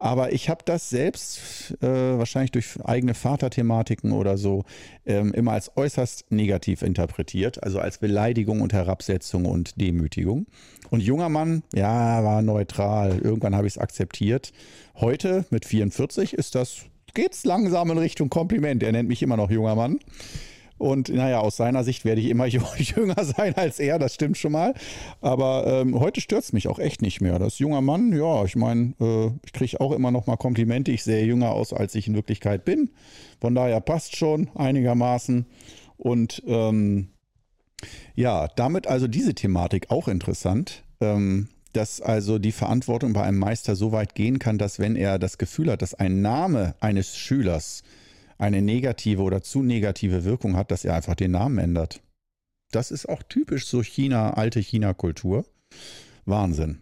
Aber 0.00 0.32
ich 0.32 0.48
habe 0.48 0.62
das 0.64 0.88
selbst, 0.88 1.76
äh, 1.82 1.86
wahrscheinlich 1.86 2.50
durch 2.52 2.78
eigene 2.82 3.12
Vaterthematiken 3.12 4.12
oder 4.12 4.38
so, 4.38 4.64
ähm, 5.04 5.34
immer 5.34 5.52
als 5.52 5.76
äußerst 5.76 6.32
negativ 6.32 6.80
interpretiert, 6.80 7.62
also 7.62 7.78
als 7.80 7.98
Beleidigung 7.98 8.62
und 8.62 8.72
Herabsetzung 8.72 9.44
und 9.44 9.78
Demütigung. 9.78 10.46
Und 10.88 11.02
junger 11.02 11.28
Mann, 11.28 11.62
ja, 11.74 12.24
war 12.24 12.40
neutral. 12.40 13.18
Irgendwann 13.18 13.54
habe 13.54 13.66
ich 13.66 13.74
es 13.74 13.78
akzeptiert. 13.78 14.52
Heute 14.96 15.44
mit 15.50 15.66
44 15.66 16.32
ist 16.32 16.54
das, 16.54 16.86
geht's 17.12 17.44
langsam 17.44 17.90
in 17.90 17.98
Richtung 17.98 18.30
Kompliment. 18.30 18.82
Er 18.82 18.92
nennt 18.92 19.08
mich 19.10 19.22
immer 19.22 19.36
noch 19.36 19.50
junger 19.50 19.74
Mann. 19.74 20.00
Und 20.80 21.10
naja, 21.10 21.40
aus 21.40 21.58
seiner 21.58 21.84
Sicht 21.84 22.06
werde 22.06 22.22
ich 22.22 22.30
immer 22.30 22.46
jünger 22.46 23.22
sein 23.22 23.54
als 23.54 23.78
er, 23.78 23.98
das 23.98 24.14
stimmt 24.14 24.38
schon 24.38 24.52
mal. 24.52 24.72
Aber 25.20 25.66
ähm, 25.66 26.00
heute 26.00 26.22
stört 26.22 26.44
es 26.44 26.54
mich 26.54 26.68
auch 26.68 26.78
echt 26.78 27.02
nicht 27.02 27.20
mehr. 27.20 27.38
Das 27.38 27.58
junger 27.58 27.82
Mann, 27.82 28.16
ja, 28.16 28.44
ich 28.46 28.56
meine, 28.56 28.94
äh, 28.98 29.30
ich 29.44 29.52
kriege 29.52 29.78
auch 29.78 29.92
immer 29.92 30.10
noch 30.10 30.26
mal 30.26 30.38
Komplimente. 30.38 30.90
Ich 30.90 31.04
sehe 31.04 31.26
jünger 31.26 31.50
aus, 31.50 31.74
als 31.74 31.94
ich 31.94 32.08
in 32.08 32.14
Wirklichkeit 32.14 32.64
bin. 32.64 32.88
Von 33.42 33.54
daher 33.54 33.80
passt 33.80 34.16
schon 34.16 34.48
einigermaßen. 34.54 35.44
Und 35.98 36.42
ähm, 36.46 37.08
ja, 38.14 38.48
damit 38.56 38.86
also 38.86 39.06
diese 39.06 39.34
Thematik 39.34 39.90
auch 39.90 40.08
interessant. 40.08 40.84
Ähm, 41.02 41.50
dass 41.74 42.00
also 42.00 42.38
die 42.38 42.52
Verantwortung 42.52 43.12
bei 43.12 43.22
einem 43.22 43.38
Meister 43.38 43.76
so 43.76 43.92
weit 43.92 44.14
gehen 44.16 44.40
kann, 44.40 44.58
dass 44.58 44.80
wenn 44.80 44.96
er 44.96 45.20
das 45.20 45.38
Gefühl 45.38 45.70
hat, 45.70 45.82
dass 45.82 45.94
ein 45.94 46.20
Name 46.20 46.74
eines 46.80 47.16
Schülers 47.16 47.84
eine 48.40 48.62
negative 48.62 49.22
oder 49.22 49.42
zu 49.42 49.62
negative 49.62 50.24
Wirkung 50.24 50.56
hat, 50.56 50.70
dass 50.70 50.84
er 50.84 50.94
einfach 50.94 51.14
den 51.14 51.32
Namen 51.32 51.58
ändert. 51.58 52.02
Das 52.72 52.90
ist 52.90 53.08
auch 53.08 53.22
typisch 53.22 53.66
so 53.66 53.82
China, 53.82 54.34
alte 54.34 54.60
China-Kultur. 54.60 55.44
Wahnsinn. 56.24 56.80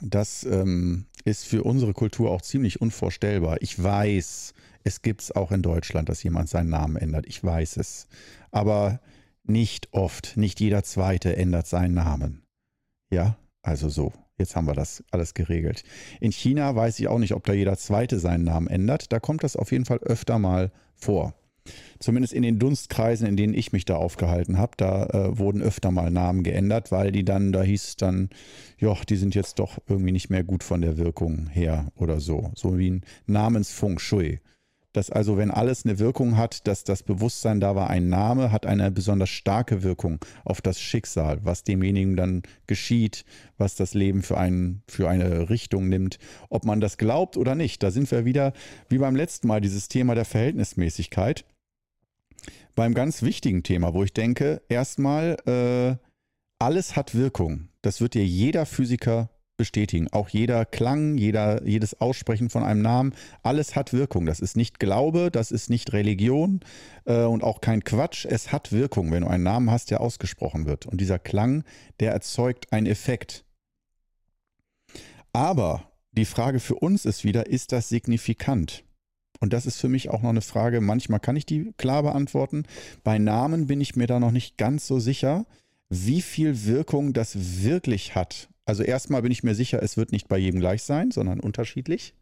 Das 0.00 0.44
ähm, 0.44 1.06
ist 1.24 1.44
für 1.44 1.64
unsere 1.64 1.92
Kultur 1.92 2.30
auch 2.30 2.42
ziemlich 2.42 2.80
unvorstellbar. 2.80 3.60
Ich 3.60 3.82
weiß, 3.82 4.54
es 4.84 5.02
gibt 5.02 5.20
es 5.20 5.32
auch 5.32 5.52
in 5.52 5.62
Deutschland, 5.62 6.08
dass 6.08 6.22
jemand 6.22 6.48
seinen 6.48 6.70
Namen 6.70 6.96
ändert. 6.96 7.26
Ich 7.26 7.42
weiß 7.44 7.76
es. 7.76 8.06
Aber 8.50 9.00
nicht 9.44 9.92
oft, 9.92 10.36
nicht 10.36 10.60
jeder 10.60 10.82
Zweite 10.82 11.36
ändert 11.36 11.66
seinen 11.66 11.94
Namen. 11.94 12.42
Ja, 13.10 13.36
also 13.62 13.88
so. 13.88 14.12
Jetzt 14.40 14.56
haben 14.56 14.66
wir 14.66 14.74
das 14.74 15.04
alles 15.10 15.34
geregelt. 15.34 15.84
In 16.18 16.32
China 16.32 16.74
weiß 16.74 16.98
ich 16.98 17.08
auch 17.08 17.18
nicht, 17.18 17.34
ob 17.34 17.44
da 17.44 17.52
jeder 17.52 17.76
Zweite 17.76 18.18
seinen 18.18 18.44
Namen 18.44 18.66
ändert. 18.66 19.12
Da 19.12 19.20
kommt 19.20 19.44
das 19.44 19.54
auf 19.54 19.70
jeden 19.70 19.84
Fall 19.84 19.98
öfter 19.98 20.38
mal 20.38 20.72
vor. 20.96 21.34
Zumindest 21.98 22.32
in 22.32 22.42
den 22.42 22.58
Dunstkreisen, 22.58 23.26
in 23.26 23.36
denen 23.36 23.54
ich 23.54 23.72
mich 23.72 23.84
da 23.84 23.96
aufgehalten 23.96 24.58
habe, 24.58 24.72
da 24.76 25.04
äh, 25.06 25.38
wurden 25.38 25.62
öfter 25.62 25.90
mal 25.90 26.10
Namen 26.10 26.42
geändert, 26.42 26.90
weil 26.90 27.12
die 27.12 27.24
dann, 27.24 27.52
da 27.52 27.62
hieß 27.62 27.84
es 27.84 27.96
dann, 27.96 28.30
ja, 28.78 28.94
die 29.08 29.16
sind 29.16 29.34
jetzt 29.34 29.58
doch 29.58 29.78
irgendwie 29.86 30.12
nicht 30.12 30.30
mehr 30.30 30.42
gut 30.42 30.64
von 30.64 30.80
der 30.80 30.96
Wirkung 30.96 31.48
her 31.48 31.92
oder 31.96 32.18
so. 32.18 32.50
So 32.54 32.78
wie 32.78 32.90
ein 32.90 33.02
Namensfeng 33.26 33.98
Shui 33.98 34.40
dass 34.92 35.10
also 35.10 35.36
wenn 35.36 35.50
alles 35.50 35.84
eine 35.84 35.98
Wirkung 35.98 36.36
hat, 36.36 36.66
dass 36.66 36.84
das 36.84 37.02
Bewusstsein 37.02 37.60
da 37.60 37.74
war, 37.74 37.90
ein 37.90 38.08
Name 38.08 38.50
hat 38.50 38.66
eine 38.66 38.90
besonders 38.90 39.30
starke 39.30 39.82
Wirkung 39.82 40.18
auf 40.44 40.60
das 40.60 40.80
Schicksal, 40.80 41.38
was 41.44 41.62
demjenigen 41.62 42.16
dann 42.16 42.42
geschieht, 42.66 43.24
was 43.56 43.74
das 43.76 43.94
Leben 43.94 44.22
für, 44.22 44.38
einen, 44.38 44.82
für 44.88 45.08
eine 45.08 45.50
Richtung 45.50 45.88
nimmt, 45.88 46.18
ob 46.48 46.64
man 46.64 46.80
das 46.80 46.98
glaubt 46.98 47.36
oder 47.36 47.54
nicht. 47.54 47.82
Da 47.82 47.90
sind 47.90 48.10
wir 48.10 48.24
wieder, 48.24 48.52
wie 48.88 48.98
beim 48.98 49.16
letzten 49.16 49.48
Mal, 49.48 49.60
dieses 49.60 49.88
Thema 49.88 50.14
der 50.14 50.24
Verhältnismäßigkeit. 50.24 51.44
Beim 52.74 52.94
ganz 52.94 53.22
wichtigen 53.22 53.62
Thema, 53.62 53.94
wo 53.94 54.02
ich 54.02 54.12
denke, 54.12 54.62
erstmal, 54.68 55.36
äh, 55.46 55.96
alles 56.58 56.94
hat 56.94 57.14
Wirkung. 57.14 57.68
Das 57.82 58.00
wird 58.00 58.14
dir 58.14 58.24
jeder 58.24 58.66
Physiker 58.66 59.30
bestätigen. 59.60 60.08
Auch 60.10 60.30
jeder 60.30 60.64
Klang, 60.64 61.18
jeder, 61.18 61.66
jedes 61.66 62.00
Aussprechen 62.00 62.48
von 62.48 62.64
einem 62.64 62.80
Namen, 62.80 63.14
alles 63.42 63.76
hat 63.76 63.92
Wirkung. 63.92 64.24
Das 64.24 64.40
ist 64.40 64.56
nicht 64.56 64.80
Glaube, 64.80 65.30
das 65.30 65.50
ist 65.50 65.68
nicht 65.68 65.92
Religion 65.92 66.60
äh, 67.04 67.24
und 67.24 67.44
auch 67.44 67.60
kein 67.60 67.84
Quatsch. 67.84 68.24
Es 68.24 68.52
hat 68.52 68.72
Wirkung, 68.72 69.12
wenn 69.12 69.20
du 69.20 69.28
einen 69.28 69.44
Namen 69.44 69.70
hast, 69.70 69.90
der 69.90 70.00
ausgesprochen 70.00 70.64
wird. 70.64 70.86
Und 70.86 70.98
dieser 70.98 71.18
Klang, 71.18 71.62
der 72.00 72.12
erzeugt 72.12 72.72
einen 72.72 72.86
Effekt. 72.86 73.44
Aber 75.34 75.84
die 76.12 76.24
Frage 76.24 76.58
für 76.58 76.76
uns 76.76 77.04
ist 77.04 77.22
wieder, 77.22 77.46
ist 77.46 77.72
das 77.72 77.90
signifikant? 77.90 78.82
Und 79.40 79.52
das 79.52 79.66
ist 79.66 79.76
für 79.76 79.90
mich 79.90 80.08
auch 80.08 80.22
noch 80.22 80.30
eine 80.30 80.40
Frage, 80.40 80.80
manchmal 80.80 81.20
kann 81.20 81.36
ich 81.36 81.44
die 81.44 81.74
klar 81.76 82.02
beantworten. 82.02 82.64
Bei 83.04 83.18
Namen 83.18 83.66
bin 83.66 83.82
ich 83.82 83.94
mir 83.94 84.06
da 84.06 84.18
noch 84.20 84.30
nicht 84.30 84.56
ganz 84.56 84.86
so 84.86 84.98
sicher, 84.98 85.44
wie 85.90 86.22
viel 86.22 86.64
Wirkung 86.64 87.12
das 87.12 87.62
wirklich 87.62 88.14
hat 88.14 88.48
also 88.70 88.84
erstmal 88.84 89.22
bin 89.22 89.32
ich 89.32 89.42
mir 89.42 89.56
sicher, 89.56 89.82
es 89.82 89.96
wird 89.96 90.12
nicht 90.12 90.28
bei 90.28 90.38
jedem 90.38 90.60
gleich 90.60 90.84
sein, 90.84 91.10
sondern 91.10 91.40
unterschiedlich. 91.40 92.14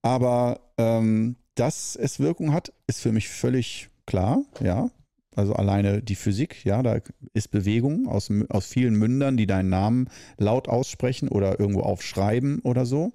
Aber 0.00 0.72
ähm, 0.78 1.36
dass 1.54 1.96
es 1.96 2.18
Wirkung 2.18 2.54
hat, 2.54 2.72
ist 2.86 3.02
für 3.02 3.12
mich 3.12 3.28
völlig 3.28 3.90
klar, 4.06 4.42
ja. 4.62 4.90
Also 5.36 5.52
alleine 5.52 6.02
die 6.02 6.14
Physik, 6.14 6.64
ja, 6.64 6.82
da 6.82 7.00
ist 7.34 7.50
Bewegung 7.50 8.08
aus, 8.08 8.30
aus 8.48 8.66
vielen 8.68 8.94
Mündern, 8.94 9.36
die 9.36 9.46
deinen 9.46 9.68
Namen 9.68 10.08
laut 10.38 10.66
aussprechen 10.66 11.28
oder 11.28 11.60
irgendwo 11.60 11.82
aufschreiben 11.82 12.60
oder 12.60 12.86
so. 12.86 13.12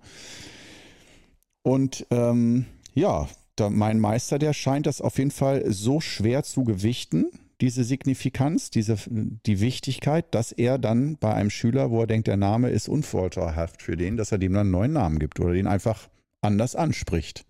Und 1.63 2.05
ähm, 2.11 2.67
ja, 2.93 3.27
da, 3.55 3.71
mein 3.71 3.99
Meister, 3.99 4.37
der 4.37 4.53
scheint 4.53 4.85
das 4.85 5.01
auf 5.01 5.17
jeden 5.17 5.31
Fall 5.31 5.63
so 5.71 5.99
schwer 5.99 6.43
zu 6.43 6.63
gewichten, 6.63 7.31
diese 7.61 7.83
Signifikanz, 7.83 8.69
diese, 8.69 8.97
die 9.07 9.59
Wichtigkeit, 9.59 10.25
dass 10.33 10.51
er 10.51 10.77
dann 10.77 11.17
bei 11.17 11.33
einem 11.33 11.49
Schüler, 11.49 11.89
wo 11.89 12.01
er 12.01 12.07
denkt, 12.07 12.27
der 12.27 12.37
Name 12.37 12.69
ist 12.69 12.89
unvorteilhaft 12.89 13.81
für 13.81 13.95
den, 13.95 14.17
dass 14.17 14.31
er 14.31 14.37
dem 14.37 14.53
dann 14.53 14.61
einen 14.61 14.71
neuen 14.71 14.93
Namen 14.93 15.19
gibt 15.19 15.39
oder 15.39 15.53
den 15.53 15.67
einfach 15.67 16.09
anders 16.41 16.75
anspricht. 16.75 17.45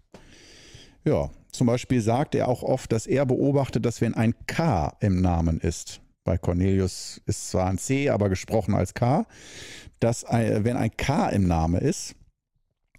Ja, 1.04 1.30
zum 1.52 1.68
Beispiel 1.68 2.02
sagt 2.02 2.36
er 2.36 2.48
auch 2.48 2.64
oft, 2.64 2.92
dass 2.92 3.08
er 3.08 3.26
beobachtet, 3.26 3.86
dass 3.86 4.02
wenn 4.02 4.14
ein 4.14 4.34
K 4.48 4.96
im 5.00 5.22
Namen 5.22 5.60
ist, 5.60 6.02
bei 6.24 6.38
Cornelius 6.38 7.22
ist 7.26 7.50
zwar 7.50 7.68
ein 7.68 7.78
C, 7.78 8.10
aber 8.10 8.30
gesprochen 8.30 8.74
als 8.74 8.94
K, 8.94 9.26
dass 10.00 10.24
ein, 10.24 10.64
wenn 10.64 10.76
ein 10.78 10.92
K 10.98 11.30
im 11.30 11.48
Namen 11.48 11.82
ist, 11.82 12.16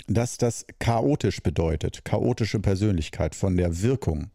dass 0.06 0.38
das 0.38 0.66
chaotisch 0.78 1.42
bedeutet, 1.42 2.04
chaotische 2.04 2.60
Persönlichkeit 2.60 3.34
von 3.34 3.56
der 3.56 3.82
Wirkung 3.82 4.30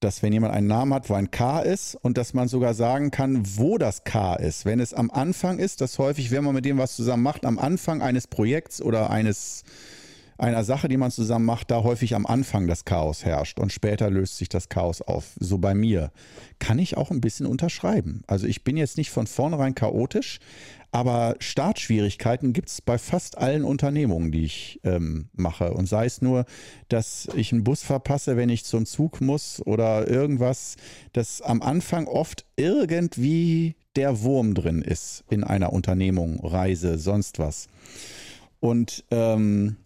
dass 0.00 0.22
wenn 0.22 0.32
jemand 0.32 0.54
einen 0.54 0.68
Namen 0.68 0.94
hat, 0.94 1.10
wo 1.10 1.14
ein 1.14 1.30
K 1.30 1.60
ist 1.60 1.96
und 1.96 2.18
dass 2.18 2.34
man 2.34 2.48
sogar 2.48 2.74
sagen 2.74 3.10
kann, 3.10 3.42
wo 3.56 3.78
das 3.78 4.04
K 4.04 4.34
ist. 4.36 4.64
Wenn 4.64 4.80
es 4.80 4.94
am 4.94 5.10
Anfang 5.10 5.58
ist, 5.58 5.80
dass 5.80 5.98
häufig, 5.98 6.30
wenn 6.30 6.44
man 6.44 6.54
mit 6.54 6.64
dem 6.64 6.78
was 6.78 6.94
zusammen 6.94 7.22
macht, 7.22 7.44
am 7.44 7.58
Anfang 7.58 8.00
eines 8.00 8.26
Projekts 8.26 8.80
oder 8.80 9.10
eines 9.10 9.64
einer 10.38 10.62
Sache, 10.62 10.86
die 10.86 10.96
man 10.96 11.10
zusammen 11.10 11.44
macht, 11.44 11.70
da 11.72 11.82
häufig 11.82 12.14
am 12.14 12.24
Anfang 12.24 12.68
das 12.68 12.84
Chaos 12.84 13.24
herrscht 13.24 13.58
und 13.58 13.72
später 13.72 14.08
löst 14.08 14.36
sich 14.36 14.48
das 14.48 14.68
Chaos 14.68 15.02
auf. 15.02 15.32
So 15.40 15.58
bei 15.58 15.74
mir. 15.74 16.12
Kann 16.60 16.78
ich 16.78 16.96
auch 16.96 17.10
ein 17.10 17.20
bisschen 17.20 17.46
unterschreiben. 17.46 18.22
Also 18.28 18.46
ich 18.46 18.62
bin 18.62 18.76
jetzt 18.76 18.96
nicht 18.98 19.10
von 19.10 19.26
vornherein 19.26 19.74
chaotisch, 19.74 20.38
aber 20.90 21.36
Startschwierigkeiten 21.38 22.52
gibt 22.52 22.68
es 22.68 22.80
bei 22.80 22.98
fast 22.98 23.38
allen 23.38 23.64
Unternehmungen, 23.64 24.32
die 24.32 24.44
ich 24.44 24.80
ähm, 24.84 25.28
mache. 25.34 25.72
Und 25.72 25.86
sei 25.86 26.06
es 26.06 26.22
nur, 26.22 26.46
dass 26.88 27.28
ich 27.34 27.52
einen 27.52 27.64
Bus 27.64 27.82
verpasse, 27.82 28.36
wenn 28.36 28.48
ich 28.48 28.64
zum 28.64 28.86
Zug 28.86 29.20
muss 29.20 29.60
oder 29.66 30.08
irgendwas, 30.08 30.76
dass 31.12 31.42
am 31.42 31.60
Anfang 31.62 32.06
oft 32.06 32.46
irgendwie 32.56 33.76
der 33.96 34.22
Wurm 34.22 34.54
drin 34.54 34.80
ist 34.80 35.24
in 35.28 35.44
einer 35.44 35.72
Unternehmung, 35.72 36.40
Reise, 36.40 36.98
sonst 36.98 37.38
was. 37.38 37.68
Und 38.60 39.04
ähm, 39.10 39.76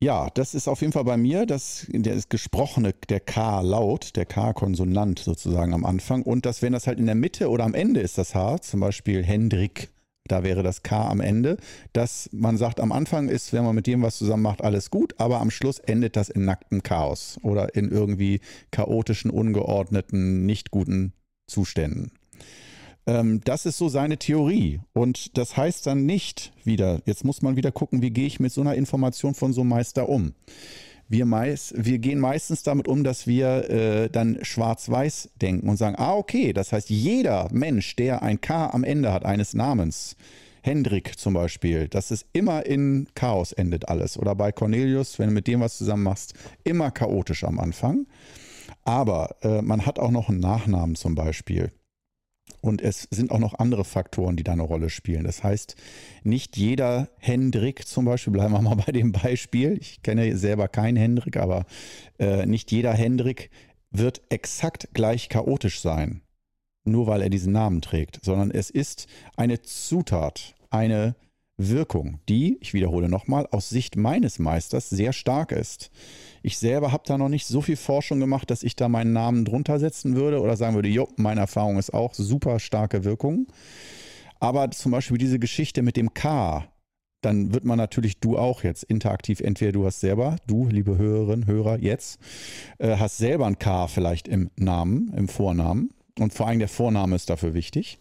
ja, 0.00 0.28
das 0.34 0.54
ist 0.54 0.68
auf 0.68 0.82
jeden 0.82 0.92
Fall 0.92 1.04
bei 1.04 1.16
mir 1.16 1.46
das, 1.46 1.86
das 1.88 2.28
gesprochene, 2.28 2.94
der 3.08 3.20
K-Laut, 3.20 4.14
der 4.16 4.26
K-Konsonant 4.26 5.18
sozusagen 5.18 5.72
am 5.72 5.86
Anfang. 5.86 6.22
Und 6.22 6.44
dass, 6.44 6.60
wenn 6.60 6.74
das 6.74 6.86
halt 6.86 6.98
in 6.98 7.06
der 7.06 7.14
Mitte 7.14 7.48
oder 7.48 7.64
am 7.64 7.74
Ende 7.74 8.00
ist, 8.00 8.18
das 8.18 8.34
H, 8.34 8.58
zum 8.60 8.80
Beispiel 8.80 9.24
Hendrik, 9.24 9.88
da 10.28 10.42
wäre 10.42 10.62
das 10.62 10.82
K 10.82 11.08
am 11.08 11.20
Ende, 11.20 11.56
dass 11.92 12.28
man 12.32 12.58
sagt, 12.58 12.80
am 12.80 12.92
Anfang 12.92 13.28
ist, 13.28 13.52
wenn 13.52 13.64
man 13.64 13.74
mit 13.74 13.86
dem 13.86 14.02
was 14.02 14.18
zusammen 14.18 14.42
macht, 14.42 14.62
alles 14.62 14.90
gut, 14.90 15.14
aber 15.18 15.40
am 15.40 15.50
Schluss 15.50 15.78
endet 15.78 16.16
das 16.16 16.28
in 16.28 16.44
nacktem 16.44 16.82
Chaos 16.82 17.38
oder 17.42 17.74
in 17.74 17.90
irgendwie 17.90 18.40
chaotischen, 18.72 19.30
ungeordneten, 19.30 20.44
nicht 20.44 20.70
guten 20.70 21.12
Zuständen. 21.46 22.12
Ähm, 23.06 23.40
das 23.44 23.66
ist 23.66 23.78
so 23.78 23.88
seine 23.88 24.18
Theorie. 24.18 24.80
Und 24.92 25.36
das 25.38 25.56
heißt 25.56 25.86
dann 25.86 26.06
nicht 26.06 26.52
wieder, 26.64 27.00
jetzt 27.06 27.24
muss 27.24 27.42
man 27.42 27.56
wieder 27.56 27.72
gucken, 27.72 28.02
wie 28.02 28.10
gehe 28.10 28.26
ich 28.26 28.40
mit 28.40 28.52
so 28.52 28.60
einer 28.60 28.74
Information 28.74 29.34
von 29.34 29.52
so 29.52 29.62
einem 29.62 29.70
Meister 29.70 30.08
um. 30.08 30.34
Wir, 31.08 31.24
meist, 31.24 31.72
wir 31.76 31.98
gehen 31.98 32.18
meistens 32.18 32.64
damit 32.64 32.88
um, 32.88 33.04
dass 33.04 33.28
wir 33.28 33.70
äh, 33.70 34.10
dann 34.10 34.38
schwarz-weiß 34.42 35.30
denken 35.40 35.68
und 35.68 35.76
sagen, 35.76 35.94
ah, 35.96 36.14
okay, 36.14 36.52
das 36.52 36.72
heißt, 36.72 36.90
jeder 36.90 37.48
Mensch, 37.52 37.94
der 37.94 38.22
ein 38.22 38.40
K 38.40 38.70
am 38.70 38.82
Ende 38.82 39.12
hat 39.12 39.24
eines 39.24 39.54
Namens, 39.54 40.16
Hendrik 40.62 41.16
zum 41.16 41.34
Beispiel, 41.34 41.86
dass 41.86 42.10
es 42.10 42.26
immer 42.32 42.66
in 42.66 43.06
Chaos 43.14 43.52
endet 43.52 43.88
alles. 43.88 44.18
Oder 44.18 44.34
bei 44.34 44.50
Cornelius, 44.50 45.20
wenn 45.20 45.28
du 45.28 45.34
mit 45.34 45.46
dem 45.46 45.60
was 45.60 45.78
zusammen 45.78 46.02
machst, 46.02 46.34
immer 46.64 46.90
chaotisch 46.90 47.44
am 47.44 47.60
Anfang. 47.60 48.06
Aber 48.82 49.36
äh, 49.42 49.62
man 49.62 49.86
hat 49.86 50.00
auch 50.00 50.10
noch 50.10 50.28
einen 50.28 50.40
Nachnamen 50.40 50.96
zum 50.96 51.14
Beispiel. 51.14 51.70
Und 52.60 52.82
es 52.82 53.06
sind 53.10 53.30
auch 53.30 53.38
noch 53.38 53.54
andere 53.54 53.84
Faktoren, 53.84 54.36
die 54.36 54.44
da 54.44 54.52
eine 54.52 54.62
Rolle 54.62 54.90
spielen. 54.90 55.24
Das 55.24 55.44
heißt, 55.44 55.76
nicht 56.22 56.56
jeder 56.56 57.08
Hendrik 57.18 57.86
zum 57.86 58.04
Beispiel, 58.04 58.32
bleiben 58.32 58.54
wir 58.54 58.62
mal 58.62 58.76
bei 58.76 58.92
dem 58.92 59.12
Beispiel, 59.12 59.78
ich 59.80 60.02
kenne 60.02 60.36
selber 60.36 60.68
keinen 60.68 60.96
Hendrik, 60.96 61.36
aber 61.36 61.66
äh, 62.18 62.46
nicht 62.46 62.72
jeder 62.72 62.92
Hendrik 62.92 63.50
wird 63.90 64.22
exakt 64.28 64.88
gleich 64.94 65.28
chaotisch 65.28 65.80
sein, 65.80 66.22
nur 66.84 67.06
weil 67.06 67.22
er 67.22 67.30
diesen 67.30 67.52
Namen 67.52 67.80
trägt, 67.80 68.20
sondern 68.24 68.50
es 68.50 68.70
ist 68.70 69.06
eine 69.36 69.62
Zutat, 69.62 70.54
eine 70.70 71.14
Wirkung, 71.58 72.20
die, 72.28 72.58
ich 72.60 72.74
wiederhole 72.74 73.08
nochmal, 73.08 73.46
aus 73.50 73.70
Sicht 73.70 73.96
meines 73.96 74.38
Meisters 74.38 74.90
sehr 74.90 75.12
stark 75.12 75.52
ist. 75.52 75.90
Ich 76.42 76.58
selber 76.58 76.92
habe 76.92 77.04
da 77.06 77.16
noch 77.16 77.30
nicht 77.30 77.46
so 77.46 77.62
viel 77.62 77.76
Forschung 77.76 78.20
gemacht, 78.20 78.50
dass 78.50 78.62
ich 78.62 78.76
da 78.76 78.88
meinen 78.88 79.12
Namen 79.12 79.44
drunter 79.44 79.78
setzen 79.78 80.16
würde 80.16 80.40
oder 80.40 80.56
sagen 80.56 80.74
würde, 80.74 80.88
jo, 80.88 81.08
meine 81.16 81.40
Erfahrung 81.40 81.78
ist 81.78 81.94
auch 81.94 82.12
super 82.12 82.58
starke 82.58 83.04
Wirkung. 83.04 83.46
Aber 84.38 84.70
zum 84.70 84.92
Beispiel 84.92 85.16
diese 85.16 85.38
Geschichte 85.38 85.82
mit 85.82 85.96
dem 85.96 86.12
K, 86.12 86.68
dann 87.22 87.54
wird 87.54 87.64
man 87.64 87.78
natürlich 87.78 88.20
du 88.20 88.36
auch 88.36 88.62
jetzt 88.62 88.82
interaktiv, 88.84 89.40
entweder 89.40 89.72
du 89.72 89.86
hast 89.86 90.00
selber, 90.00 90.36
du, 90.46 90.68
liebe 90.68 90.98
Hörerinnen, 90.98 91.46
Hörer, 91.46 91.78
jetzt, 91.78 92.20
äh, 92.78 92.96
hast 92.98 93.16
selber 93.16 93.46
ein 93.46 93.58
K 93.58 93.88
vielleicht 93.88 94.28
im 94.28 94.50
Namen, 94.56 95.12
im 95.16 95.28
Vornamen. 95.28 95.90
Und 96.18 96.34
vor 96.34 96.46
allem 96.46 96.58
der 96.58 96.68
Vorname 96.68 97.16
ist 97.16 97.30
dafür 97.30 97.54
wichtig 97.54 97.98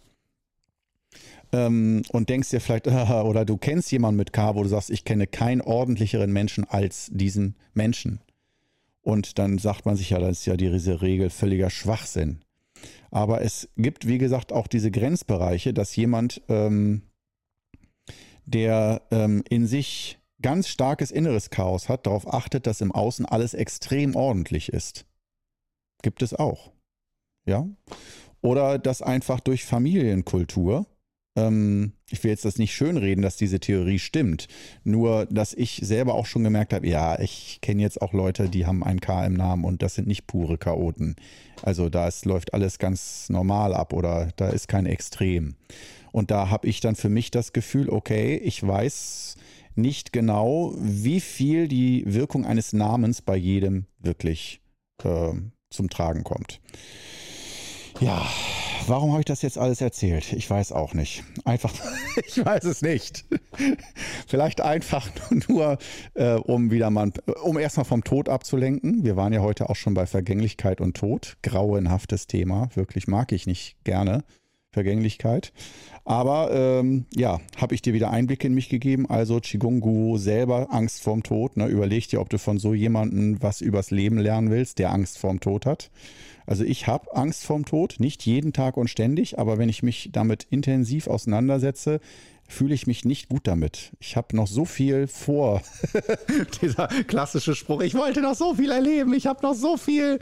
ähm, 1.55 2.01
und 2.09 2.29
denkst 2.29 2.49
dir 2.49 2.59
vielleicht, 2.59 2.87
äh, 2.87 2.91
oder 2.91 3.45
du 3.45 3.57
kennst 3.57 3.91
jemanden 3.91 4.17
mit 4.17 4.33
K, 4.33 4.55
wo 4.55 4.63
du 4.63 4.69
sagst, 4.69 4.89
ich 4.89 5.05
kenne 5.05 5.27
keinen 5.27 5.61
ordentlicheren 5.61 6.31
Menschen 6.31 6.65
als 6.65 7.09
diesen 7.11 7.55
Menschen. 7.73 8.19
Und 9.01 9.37
dann 9.37 9.57
sagt 9.59 9.85
man 9.85 9.95
sich 9.95 10.09
ja, 10.09 10.19
das 10.19 10.39
ist 10.39 10.45
ja 10.45 10.57
diese 10.57 11.01
Regel 11.01 11.29
völliger 11.29 11.69
Schwachsinn. 11.69 12.41
Aber 13.11 13.41
es 13.41 13.69
gibt, 13.77 14.07
wie 14.07 14.17
gesagt, 14.17 14.51
auch 14.51 14.67
diese 14.67 14.91
Grenzbereiche, 14.91 15.73
dass 15.73 15.95
jemand, 15.95 16.41
ähm, 16.49 17.03
der 18.45 19.03
ähm, 19.11 19.43
in 19.47 19.67
sich 19.67 20.19
ganz 20.41 20.67
starkes 20.67 21.11
inneres 21.11 21.49
Chaos 21.49 21.87
hat, 21.87 22.05
darauf 22.05 22.31
achtet, 22.31 22.67
dass 22.67 22.81
im 22.81 22.91
Außen 22.91 23.25
alles 23.25 23.53
extrem 23.53 24.15
ordentlich 24.15 24.69
ist. 24.69 25.05
Gibt 26.01 26.21
es 26.21 26.33
auch. 26.33 26.71
Ja? 27.45 27.67
Oder 28.41 28.77
dass 28.77 29.01
einfach 29.01 29.39
durch 29.39 29.65
Familienkultur 29.65 30.85
ähm, 31.35 31.93
ich 32.09 32.23
will 32.23 32.31
jetzt 32.31 32.45
das 32.45 32.57
nicht 32.57 32.73
schönreden, 32.73 33.21
dass 33.21 33.37
diese 33.37 33.59
Theorie 33.59 33.99
stimmt. 33.99 34.47
Nur, 34.83 35.25
dass 35.25 35.53
ich 35.53 35.79
selber 35.83 36.15
auch 36.15 36.25
schon 36.25 36.43
gemerkt 36.43 36.73
habe, 36.73 36.87
ja, 36.87 37.19
ich 37.19 37.59
kenne 37.61 37.81
jetzt 37.81 38.01
auch 38.01 38.13
Leute, 38.13 38.49
die 38.49 38.65
haben 38.65 38.83
ein 38.83 39.01
K 39.01 39.25
im 39.25 39.33
Namen 39.33 39.65
und 39.65 39.81
das 39.81 39.95
sind 39.95 40.07
nicht 40.07 40.27
pure 40.27 40.57
Chaoten. 40.57 41.15
Also 41.61 41.89
da 41.89 42.07
ist, 42.07 42.25
läuft 42.25 42.53
alles 42.53 42.79
ganz 42.79 43.29
normal 43.29 43.73
ab 43.73 43.93
oder 43.93 44.29
da 44.35 44.49
ist 44.49 44.67
kein 44.67 44.85
Extrem. 44.85 45.55
Und 46.11 46.31
da 46.31 46.49
habe 46.49 46.67
ich 46.67 46.79
dann 46.79 46.95
für 46.95 47.09
mich 47.09 47.31
das 47.31 47.51
Gefühl, 47.51 47.89
okay, 47.89 48.37
ich 48.37 48.65
weiß 48.65 49.35
nicht 49.75 50.13
genau, 50.13 50.73
wie 50.77 51.19
viel 51.19 51.67
die 51.67 52.03
Wirkung 52.05 52.45
eines 52.45 52.71
Namens 52.71 53.21
bei 53.21 53.35
jedem 53.35 53.85
wirklich 53.99 54.61
äh, 55.03 55.33
zum 55.69 55.89
Tragen 55.89 56.23
kommt. 56.23 56.61
Ja, 57.99 58.25
warum 58.87 59.11
habe 59.11 59.21
ich 59.21 59.25
das 59.25 59.41
jetzt 59.41 59.57
alles 59.57 59.81
erzählt? 59.81 60.33
Ich 60.33 60.49
weiß 60.49 60.71
auch 60.71 60.93
nicht. 60.93 61.23
Einfach, 61.43 61.73
ich 62.27 62.43
weiß 62.43 62.63
es 62.65 62.81
nicht. 62.81 63.25
Vielleicht 64.27 64.61
einfach 64.61 65.09
nur, 65.47 65.77
äh, 66.13 66.33
um 66.33 66.71
wieder 66.71 66.89
mal, 66.89 67.11
um 67.43 67.57
erstmal 67.57 67.85
vom 67.85 68.03
Tod 68.03 68.29
abzulenken. 68.29 69.03
Wir 69.03 69.15
waren 69.15 69.33
ja 69.33 69.41
heute 69.41 69.69
auch 69.69 69.75
schon 69.75 69.93
bei 69.93 70.05
Vergänglichkeit 70.05 70.81
und 70.81 70.97
Tod. 70.97 71.37
Grauenhaftes 71.43 72.27
Thema. 72.27 72.69
Wirklich 72.75 73.07
mag 73.07 73.31
ich 73.31 73.47
nicht 73.47 73.83
gerne. 73.83 74.23
Vergänglichkeit. 74.75 75.53
Aber 76.03 76.51
ähm, 76.51 77.05
ja, 77.15 77.39
habe 77.57 77.73
ich 77.73 77.81
dir 77.81 77.93
wieder 77.93 78.11
Einblick 78.11 78.43
in 78.43 78.53
mich 78.53 78.69
gegeben. 78.69 79.09
Also 79.09 79.39
Qigong 79.39 79.79
Guru 79.79 80.17
selber 80.17 80.67
Angst 80.69 81.01
vorm 81.01 81.23
Tod. 81.23 81.57
Ne? 81.57 81.65
Überleg 81.67 82.09
dir, 82.09 82.21
ob 82.21 82.29
du 82.29 82.37
von 82.37 82.59
so 82.59 82.73
jemandem 82.73 83.41
was 83.41 83.61
übers 83.61 83.89
Leben 83.89 84.19
lernen 84.19 84.51
willst, 84.51 84.77
der 84.77 84.91
Angst 84.91 85.17
vorm 85.17 85.39
Tod 85.39 85.65
hat. 85.65 85.89
Also 86.45 86.63
ich 86.63 86.85
habe 86.85 87.15
Angst 87.15 87.45
vorm 87.45 87.65
Tod, 87.65 87.95
nicht 87.97 88.25
jeden 88.25 88.53
Tag 88.53 88.77
und 88.77 88.89
ständig, 88.89 89.39
aber 89.39 89.57
wenn 89.57 89.69
ich 89.69 89.81
mich 89.81 90.09
damit 90.11 90.45
intensiv 90.51 91.07
auseinandersetze, 91.07 92.01
fühle 92.47 92.73
ich 92.73 92.87
mich 92.87 93.05
nicht 93.05 93.29
gut 93.29 93.47
damit. 93.47 93.91
Ich 93.99 94.15
habe 94.15 94.35
noch 94.35 94.47
so 94.47 94.65
viel 94.65 95.07
vor. 95.07 95.61
Dieser 96.61 96.87
klassische 97.07 97.55
Spruch, 97.55 97.81
ich 97.81 97.95
wollte 97.95 98.21
noch 98.21 98.35
so 98.35 98.53
viel 98.53 98.71
erleben, 98.71 99.13
ich 99.13 99.27
habe 99.27 99.41
noch 99.45 99.55
so 99.55 99.77
viel, 99.77 100.19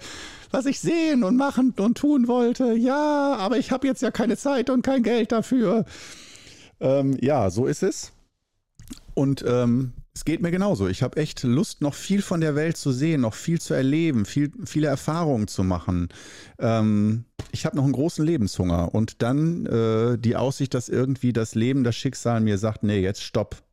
was 0.52 0.66
ich 0.66 0.80
sehen 0.80 1.24
und 1.24 1.36
machen 1.36 1.74
und 1.78 1.98
tun 1.98 2.28
wollte. 2.28 2.74
Ja, 2.74 3.36
aber 3.36 3.58
ich 3.58 3.72
habe 3.72 3.88
jetzt 3.88 4.02
ja 4.02 4.12
keine 4.12 4.38
Zeit 4.38 4.70
und 4.70 4.84
kein 4.84 5.04
Geld 5.04 5.32
dafür. 5.32 5.86
Ähm, 6.80 7.18
ja, 7.22 7.50
so 7.50 7.66
ist 7.66 7.84
es. 7.84 8.14
Und 9.14 9.44
ähm, 9.48 9.94
es 10.16 10.26
geht 10.26 10.42
mir 10.42 10.52
genauso. 10.52 10.88
Ich 10.88 11.02
habe 11.02 11.18
echt 11.18 11.44
Lust, 11.44 11.82
noch 11.82 11.96
viel 11.96 12.22
von 12.22 12.40
der 12.40 12.56
Welt 12.56 12.78
zu 12.78 12.92
sehen, 12.92 13.22
noch 13.22 13.34
viel 13.34 13.60
zu 13.60 13.74
erleben, 13.74 14.26
viel, 14.26 14.52
viele 14.64 14.88
Erfahrungen 14.88 15.48
zu 15.48 15.64
machen. 15.64 16.10
Ähm, 16.60 17.26
ich 17.52 17.66
habe 17.66 17.76
noch 17.76 17.84
einen 17.84 17.94
großen 17.94 18.24
Lebenshunger 18.24 18.94
und 18.94 19.22
dann 19.24 19.66
äh, 19.66 20.18
die 20.18 20.36
Aussicht, 20.36 20.76
dass 20.76 20.88
irgendwie 20.88 21.34
das 21.34 21.56
Leben, 21.56 21.84
das 21.84 21.96
Schicksal 21.96 22.42
mir 22.42 22.58
sagt, 22.60 22.84
nee, 22.84 23.00
jetzt 23.00 23.24
stopp. 23.24 23.64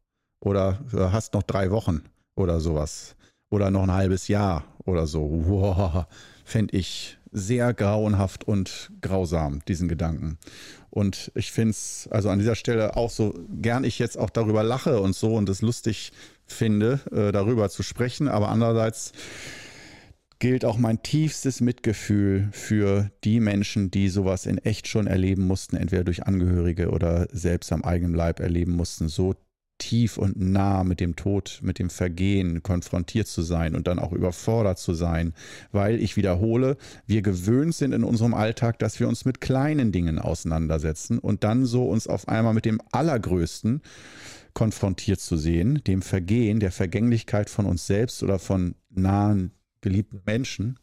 Oder 0.41 0.81
äh, 0.95 1.11
hast 1.13 1.35
noch 1.35 1.43
drei 1.43 1.71
Wochen 1.71 2.03
oder 2.37 2.61
sowas. 2.61 3.17
Oder 3.51 3.71
noch 3.71 3.83
ein 3.83 3.93
halbes 3.93 4.29
Jahr 4.29 4.65
oder 4.85 5.07
so. 5.07 5.29
Wow, 5.47 6.07
fände 6.45 6.75
ich 6.77 7.19
sehr 7.33 7.73
grauenhaft 7.75 8.45
und 8.45 8.91
grausam, 9.01 9.61
diesen 9.67 9.89
Gedanken. 9.89 10.39
Und 10.91 11.31
ich 11.35 11.53
finde 11.53 11.71
es, 11.71 12.09
also 12.11 12.29
an 12.31 12.41
dieser 12.41 12.57
Stelle 12.57 12.97
auch 12.97 13.11
so 13.11 13.35
gern 13.49 13.85
ich 13.85 13.99
jetzt 13.99 14.19
auch 14.19 14.31
darüber 14.31 14.63
lache 14.63 15.01
und 15.01 15.15
so 15.15 15.35
und 15.35 15.49
es 15.49 15.63
lustig 15.63 16.13
finde, 16.47 17.01
äh, 17.13 17.33
darüber 17.33 17.71
zu 17.71 17.83
sprechen, 17.83 18.29
aber 18.29 18.49
andererseits 18.49 19.13
gilt 20.41 20.65
auch 20.65 20.79
mein 20.79 21.03
tiefstes 21.03 21.61
Mitgefühl 21.61 22.49
für 22.53 23.11
die 23.25 23.41
Menschen, 23.41 23.91
die 23.91 24.09
sowas 24.09 24.47
in 24.47 24.59
echt 24.59 24.89
schon 24.89 25.07
erleben 25.07 25.47
mussten, 25.47 25.77
entweder 25.77 26.03
durch 26.03 26.27
Angehörige 26.27 26.91
oder 26.91 27.29
selbst 27.31 27.71
am 27.73 27.85
eigenen 27.85 28.15
Leib 28.15 28.41
erleben 28.41 28.73
mussten, 28.73 29.09
so 29.09 29.35
tief 29.81 30.17
und 30.19 30.39
nah 30.39 30.85
mit 30.85 31.01
dem 31.01 31.17
Tod, 31.17 31.59
mit 31.63 31.81
dem 31.81 31.91
Vergehen 31.91 32.63
konfrontiert 32.63 33.27
zu 33.27 33.43
sein 33.43 33.75
und 33.75 33.89
dann 33.89 33.99
auch 33.99 34.13
überfordert 34.13 34.79
zu 34.79 34.95
sein, 34.95 35.35
weil 35.73 36.01
ich 36.01 36.17
wiederhole, 36.17 36.77
wir 37.07 37.23
gewöhnt 37.23 37.75
sind 37.75 37.93
in 37.93 38.05
unserem 38.05 38.35
Alltag, 38.35 38.79
dass 38.79 39.01
wir 39.01 39.09
uns 39.09 39.25
mit 39.25 39.41
kleinen 39.41 39.91
Dingen 39.91 40.21
auseinandersetzen 40.21 41.19
und 41.19 41.43
dann 41.43 41.67
so 41.67 41.89
uns 41.89 42.07
auf 42.07 42.29
einmal 42.29 42.55
mit 42.55 42.65
dem 42.65 42.81
Allergrößten 42.93 43.81
konfrontiert 44.55 45.21
zu 45.21 45.37
sehen, 45.37 45.83
dem 45.87 46.03
Vergehen, 46.03 46.61
der 46.61 46.73
Vergänglichkeit 46.73 47.51
von 47.51 47.67
uns 47.67 47.87
selbst 47.87 48.23
oder 48.23 48.39
von 48.39 48.75
nahen, 48.91 49.53
geliebten 49.81 50.21
Menschen. 50.27 50.79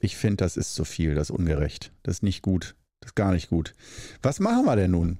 Ich 0.00 0.16
finde, 0.16 0.36
das 0.38 0.56
ist 0.56 0.74
zu 0.74 0.84
viel, 0.84 1.14
das 1.14 1.30
ist 1.30 1.36
ungerecht, 1.36 1.92
das 2.02 2.16
ist 2.16 2.22
nicht 2.22 2.42
gut, 2.42 2.74
das 3.00 3.10
ist 3.10 3.14
gar 3.14 3.32
nicht 3.32 3.48
gut. 3.48 3.74
Was 4.22 4.40
machen 4.40 4.64
wir 4.66 4.76
denn 4.76 4.90
nun? 4.90 5.18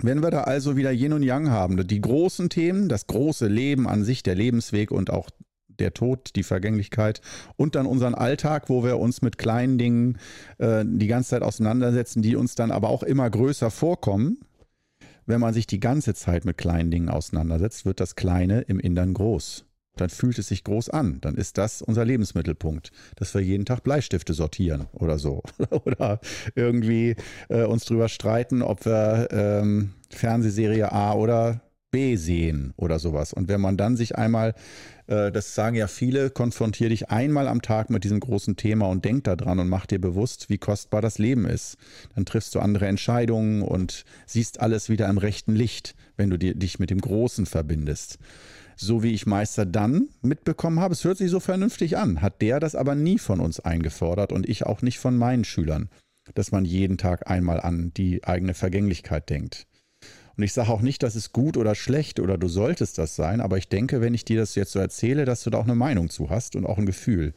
Wenn 0.00 0.22
wir 0.22 0.30
da 0.30 0.42
also 0.42 0.76
wieder 0.76 0.92
Yin 0.92 1.12
und 1.12 1.22
Yang 1.24 1.50
haben, 1.50 1.86
die 1.86 2.00
großen 2.00 2.50
Themen, 2.50 2.88
das 2.88 3.06
große 3.08 3.48
Leben 3.48 3.88
an 3.88 4.04
sich, 4.04 4.22
der 4.22 4.36
Lebensweg 4.36 4.92
und 4.92 5.10
auch 5.10 5.28
der 5.68 5.94
Tod, 5.94 6.30
die 6.36 6.42
Vergänglichkeit 6.42 7.20
und 7.56 7.74
dann 7.74 7.86
unseren 7.86 8.14
Alltag, 8.14 8.68
wo 8.68 8.84
wir 8.84 8.98
uns 8.98 9.22
mit 9.22 9.38
kleinen 9.38 9.78
Dingen 9.78 10.18
äh, 10.58 10.84
die 10.86 11.06
ganze 11.06 11.30
Zeit 11.30 11.42
auseinandersetzen, 11.42 12.22
die 12.22 12.36
uns 12.36 12.54
dann 12.54 12.70
aber 12.70 12.88
auch 12.90 13.02
immer 13.02 13.28
größer 13.28 13.70
vorkommen. 13.70 14.38
Wenn 15.26 15.40
man 15.40 15.52
sich 15.52 15.66
die 15.66 15.80
ganze 15.80 16.14
Zeit 16.14 16.44
mit 16.44 16.58
kleinen 16.58 16.90
Dingen 16.90 17.08
auseinandersetzt, 17.08 17.84
wird 17.84 18.00
das 18.00 18.16
Kleine 18.16 18.62
im 18.62 18.80
Innern 18.80 19.14
groß 19.14 19.67
dann 20.00 20.10
fühlt 20.10 20.38
es 20.38 20.48
sich 20.48 20.64
groß 20.64 20.90
an. 20.90 21.20
Dann 21.20 21.34
ist 21.34 21.58
das 21.58 21.82
unser 21.82 22.04
Lebensmittelpunkt, 22.04 22.90
dass 23.16 23.34
wir 23.34 23.40
jeden 23.40 23.64
Tag 23.64 23.82
Bleistifte 23.82 24.34
sortieren 24.34 24.86
oder 24.92 25.18
so. 25.18 25.42
oder 25.84 26.20
irgendwie 26.54 27.16
äh, 27.48 27.64
uns 27.64 27.84
drüber 27.84 28.08
streiten, 28.08 28.62
ob 28.62 28.84
wir 28.84 29.28
ähm, 29.30 29.94
Fernsehserie 30.10 30.92
A 30.92 31.14
oder 31.14 31.60
B 31.90 32.16
sehen 32.16 32.74
oder 32.76 32.98
sowas. 32.98 33.32
Und 33.32 33.48
wenn 33.48 33.60
man 33.60 33.76
dann 33.76 33.96
sich 33.96 34.16
einmal, 34.16 34.54
äh, 35.06 35.32
das 35.32 35.54
sagen 35.54 35.74
ja 35.74 35.86
viele, 35.86 36.30
konfrontier 36.30 36.90
dich 36.90 37.10
einmal 37.10 37.48
am 37.48 37.62
Tag 37.62 37.88
mit 37.88 38.04
diesem 38.04 38.20
großen 38.20 38.56
Thema 38.56 38.88
und 38.88 39.04
denk 39.04 39.24
daran 39.24 39.58
und 39.58 39.68
mach 39.68 39.86
dir 39.86 40.00
bewusst, 40.00 40.50
wie 40.50 40.58
kostbar 40.58 41.00
das 41.00 41.18
Leben 41.18 41.46
ist. 41.46 41.76
Dann 42.14 42.26
triffst 42.26 42.54
du 42.54 42.60
andere 42.60 42.86
Entscheidungen 42.86 43.62
und 43.62 44.04
siehst 44.26 44.60
alles 44.60 44.90
wieder 44.90 45.08
im 45.08 45.18
rechten 45.18 45.54
Licht, 45.54 45.94
wenn 46.16 46.30
du 46.30 46.38
dich 46.38 46.78
mit 46.78 46.90
dem 46.90 47.00
Großen 47.00 47.46
verbindest 47.46 48.18
so 48.80 49.02
wie 49.02 49.12
ich 49.12 49.26
Meister 49.26 49.66
dann 49.66 50.08
mitbekommen 50.22 50.80
habe, 50.80 50.94
es 50.94 51.04
hört 51.04 51.18
sich 51.18 51.30
so 51.30 51.40
vernünftig 51.40 51.96
an, 51.96 52.22
hat 52.22 52.40
der 52.40 52.60
das 52.60 52.74
aber 52.74 52.94
nie 52.94 53.18
von 53.18 53.40
uns 53.40 53.60
eingefordert 53.60 54.32
und 54.32 54.48
ich 54.48 54.64
auch 54.66 54.82
nicht 54.82 54.98
von 54.98 55.16
meinen 55.16 55.44
Schülern, 55.44 55.88
dass 56.34 56.52
man 56.52 56.64
jeden 56.64 56.98
Tag 56.98 57.28
einmal 57.28 57.60
an 57.60 57.92
die 57.96 58.24
eigene 58.24 58.54
Vergänglichkeit 58.54 59.28
denkt. 59.30 59.66
Und 60.36 60.44
ich 60.44 60.52
sage 60.52 60.70
auch 60.70 60.82
nicht, 60.82 61.02
dass 61.02 61.16
es 61.16 61.32
gut 61.32 61.56
oder 61.56 61.74
schlecht 61.74 62.20
oder 62.20 62.38
du 62.38 62.46
solltest 62.46 62.96
das 62.98 63.16
sein, 63.16 63.40
aber 63.40 63.58
ich 63.58 63.68
denke, 63.68 64.00
wenn 64.00 64.14
ich 64.14 64.24
dir 64.24 64.38
das 64.38 64.54
jetzt 64.54 64.70
so 64.70 64.78
erzähle, 64.78 65.24
dass 65.24 65.42
du 65.42 65.50
da 65.50 65.58
auch 65.58 65.64
eine 65.64 65.74
Meinung 65.74 66.10
zu 66.10 66.30
hast 66.30 66.54
und 66.54 66.64
auch 66.64 66.78
ein 66.78 66.86
Gefühl. 66.86 67.34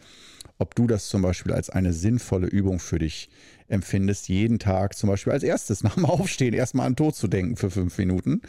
Ob 0.59 0.75
du 0.75 0.85
das 0.85 1.09
zum 1.09 1.23
Beispiel 1.23 1.53
als 1.53 1.71
eine 1.71 1.93
sinnvolle 1.93 2.45
Übung 2.45 2.79
für 2.79 2.99
dich 2.99 3.31
empfindest, 3.71 4.29
jeden 4.29 4.59
Tag 4.59 4.95
zum 4.95 5.09
Beispiel 5.09 5.33
als 5.33 5.43
erstes 5.43 5.83
nach 5.83 5.95
dem 5.95 6.05
Aufstehen 6.05 6.53
erstmal 6.53 6.87
an 6.87 6.95
Tod 6.95 7.15
zu 7.15 7.27
denken 7.27 7.55
für 7.55 7.71
fünf 7.71 7.97
Minuten, 7.97 8.41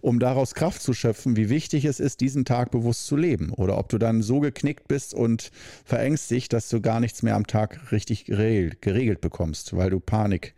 um 0.00 0.18
daraus 0.18 0.54
Kraft 0.54 0.82
zu 0.82 0.92
schöpfen, 0.92 1.36
wie 1.36 1.48
wichtig 1.48 1.84
es 1.84 2.00
ist, 2.00 2.20
diesen 2.20 2.44
Tag 2.44 2.70
bewusst 2.70 3.06
zu 3.06 3.16
leben. 3.16 3.50
Oder 3.50 3.78
ob 3.78 3.88
du 3.88 3.98
dann 3.98 4.22
so 4.22 4.40
geknickt 4.40 4.88
bist 4.88 5.14
und 5.14 5.50
verängstigt, 5.84 6.52
dass 6.52 6.68
du 6.68 6.80
gar 6.80 7.00
nichts 7.00 7.22
mehr 7.22 7.36
am 7.36 7.46
Tag 7.46 7.92
richtig 7.92 8.24
geregelt, 8.24 8.82
geregelt 8.82 9.20
bekommst, 9.20 9.76
weil 9.76 9.90
du 9.90 10.00
Panik 10.00 10.54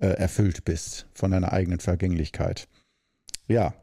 äh, 0.00 0.08
erfüllt 0.08 0.64
bist 0.64 1.06
von 1.12 1.30
deiner 1.30 1.52
eigenen 1.52 1.80
Vergänglichkeit. 1.80 2.68
Ja, 3.46 3.74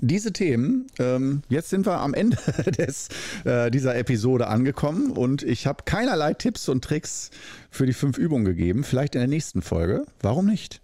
diese 0.00 0.32
Themen, 0.32 0.86
ähm, 0.98 1.42
jetzt 1.48 1.70
sind 1.70 1.86
wir 1.86 2.00
am 2.00 2.14
Ende 2.14 2.36
des, 2.78 3.08
äh, 3.44 3.70
dieser 3.70 3.96
Episode 3.96 4.48
angekommen 4.48 5.10
und 5.12 5.42
ich 5.42 5.66
habe 5.66 5.84
keinerlei 5.84 6.34
Tipps 6.34 6.68
und 6.68 6.82
Tricks 6.82 7.30
für 7.70 7.86
die 7.86 7.92
fünf 7.92 8.18
Übungen 8.18 8.44
gegeben. 8.44 8.84
Vielleicht 8.84 9.14
in 9.14 9.20
der 9.20 9.28
nächsten 9.28 9.62
Folge. 9.62 10.04
Warum 10.20 10.46
nicht? 10.46 10.80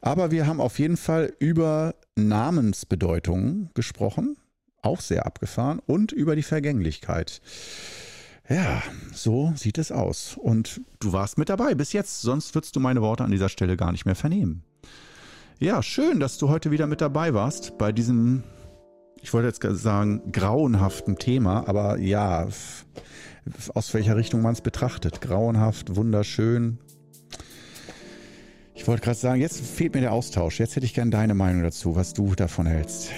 Aber 0.00 0.30
wir 0.30 0.46
haben 0.46 0.60
auf 0.60 0.78
jeden 0.78 0.96
Fall 0.96 1.32
über 1.38 1.94
Namensbedeutungen 2.16 3.70
gesprochen, 3.74 4.36
auch 4.82 5.00
sehr 5.00 5.26
abgefahren, 5.26 5.80
und 5.86 6.12
über 6.12 6.36
die 6.36 6.42
Vergänglichkeit. 6.42 7.40
Ja, 8.48 8.82
so 9.12 9.52
sieht 9.56 9.78
es 9.78 9.92
aus. 9.92 10.36
Und 10.40 10.80
du 11.00 11.12
warst 11.12 11.36
mit 11.36 11.50
dabei 11.50 11.74
bis 11.74 11.92
jetzt, 11.92 12.22
sonst 12.22 12.54
würdest 12.54 12.74
du 12.76 12.80
meine 12.80 13.02
Worte 13.02 13.24
an 13.24 13.30
dieser 13.30 13.50
Stelle 13.50 13.76
gar 13.76 13.92
nicht 13.92 14.06
mehr 14.06 14.14
vernehmen. 14.14 14.62
Ja, 15.60 15.82
schön, 15.82 16.20
dass 16.20 16.38
du 16.38 16.50
heute 16.50 16.70
wieder 16.70 16.86
mit 16.86 17.00
dabei 17.00 17.34
warst 17.34 17.78
bei 17.78 17.90
diesem, 17.90 18.44
ich 19.20 19.34
wollte 19.34 19.48
jetzt 19.48 19.82
sagen, 19.82 20.30
grauenhaften 20.30 21.16
Thema, 21.16 21.66
aber 21.66 21.98
ja, 21.98 22.46
aus 23.74 23.92
welcher 23.92 24.14
Richtung 24.14 24.40
man 24.40 24.52
es 24.52 24.60
betrachtet. 24.60 25.20
Grauenhaft, 25.20 25.96
wunderschön. 25.96 26.78
Ich 28.76 28.86
wollte 28.86 29.02
gerade 29.02 29.18
sagen, 29.18 29.40
jetzt 29.40 29.60
fehlt 29.60 29.94
mir 29.94 30.00
der 30.02 30.12
Austausch. 30.12 30.60
Jetzt 30.60 30.76
hätte 30.76 30.86
ich 30.86 30.94
gerne 30.94 31.10
deine 31.10 31.34
Meinung 31.34 31.64
dazu, 31.64 31.96
was 31.96 32.14
du 32.14 32.36
davon 32.36 32.66
hältst. 32.66 33.10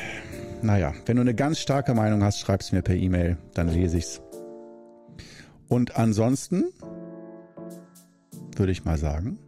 Naja, 0.63 0.95
wenn 1.05 1.17
du 1.17 1.21
eine 1.21 1.35
ganz 1.35 1.59
starke 1.59 1.93
Meinung 1.93 2.25
hast, 2.25 2.41
schreib 2.41 2.63
es 2.63 2.73
mir 2.73 2.81
per 2.81 2.97
E-Mail, 2.97 3.37
dann 3.53 3.69
lese 3.69 3.99
ich 3.99 4.05
es. 4.05 4.23
Und 5.69 5.97
ansonsten 5.97 6.65
würde 8.57 8.73
ich 8.73 8.87
mal 8.87 8.97
sagen, 8.97 9.39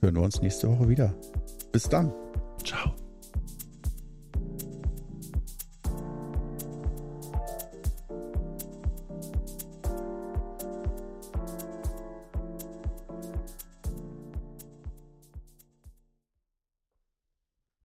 hören 0.00 0.14
wir 0.14 0.22
uns 0.22 0.40
nächste 0.40 0.70
Woche 0.70 0.88
wieder. 0.88 1.14
Bis 1.72 1.88
dann. 1.88 2.12
Ciao. 2.64 2.94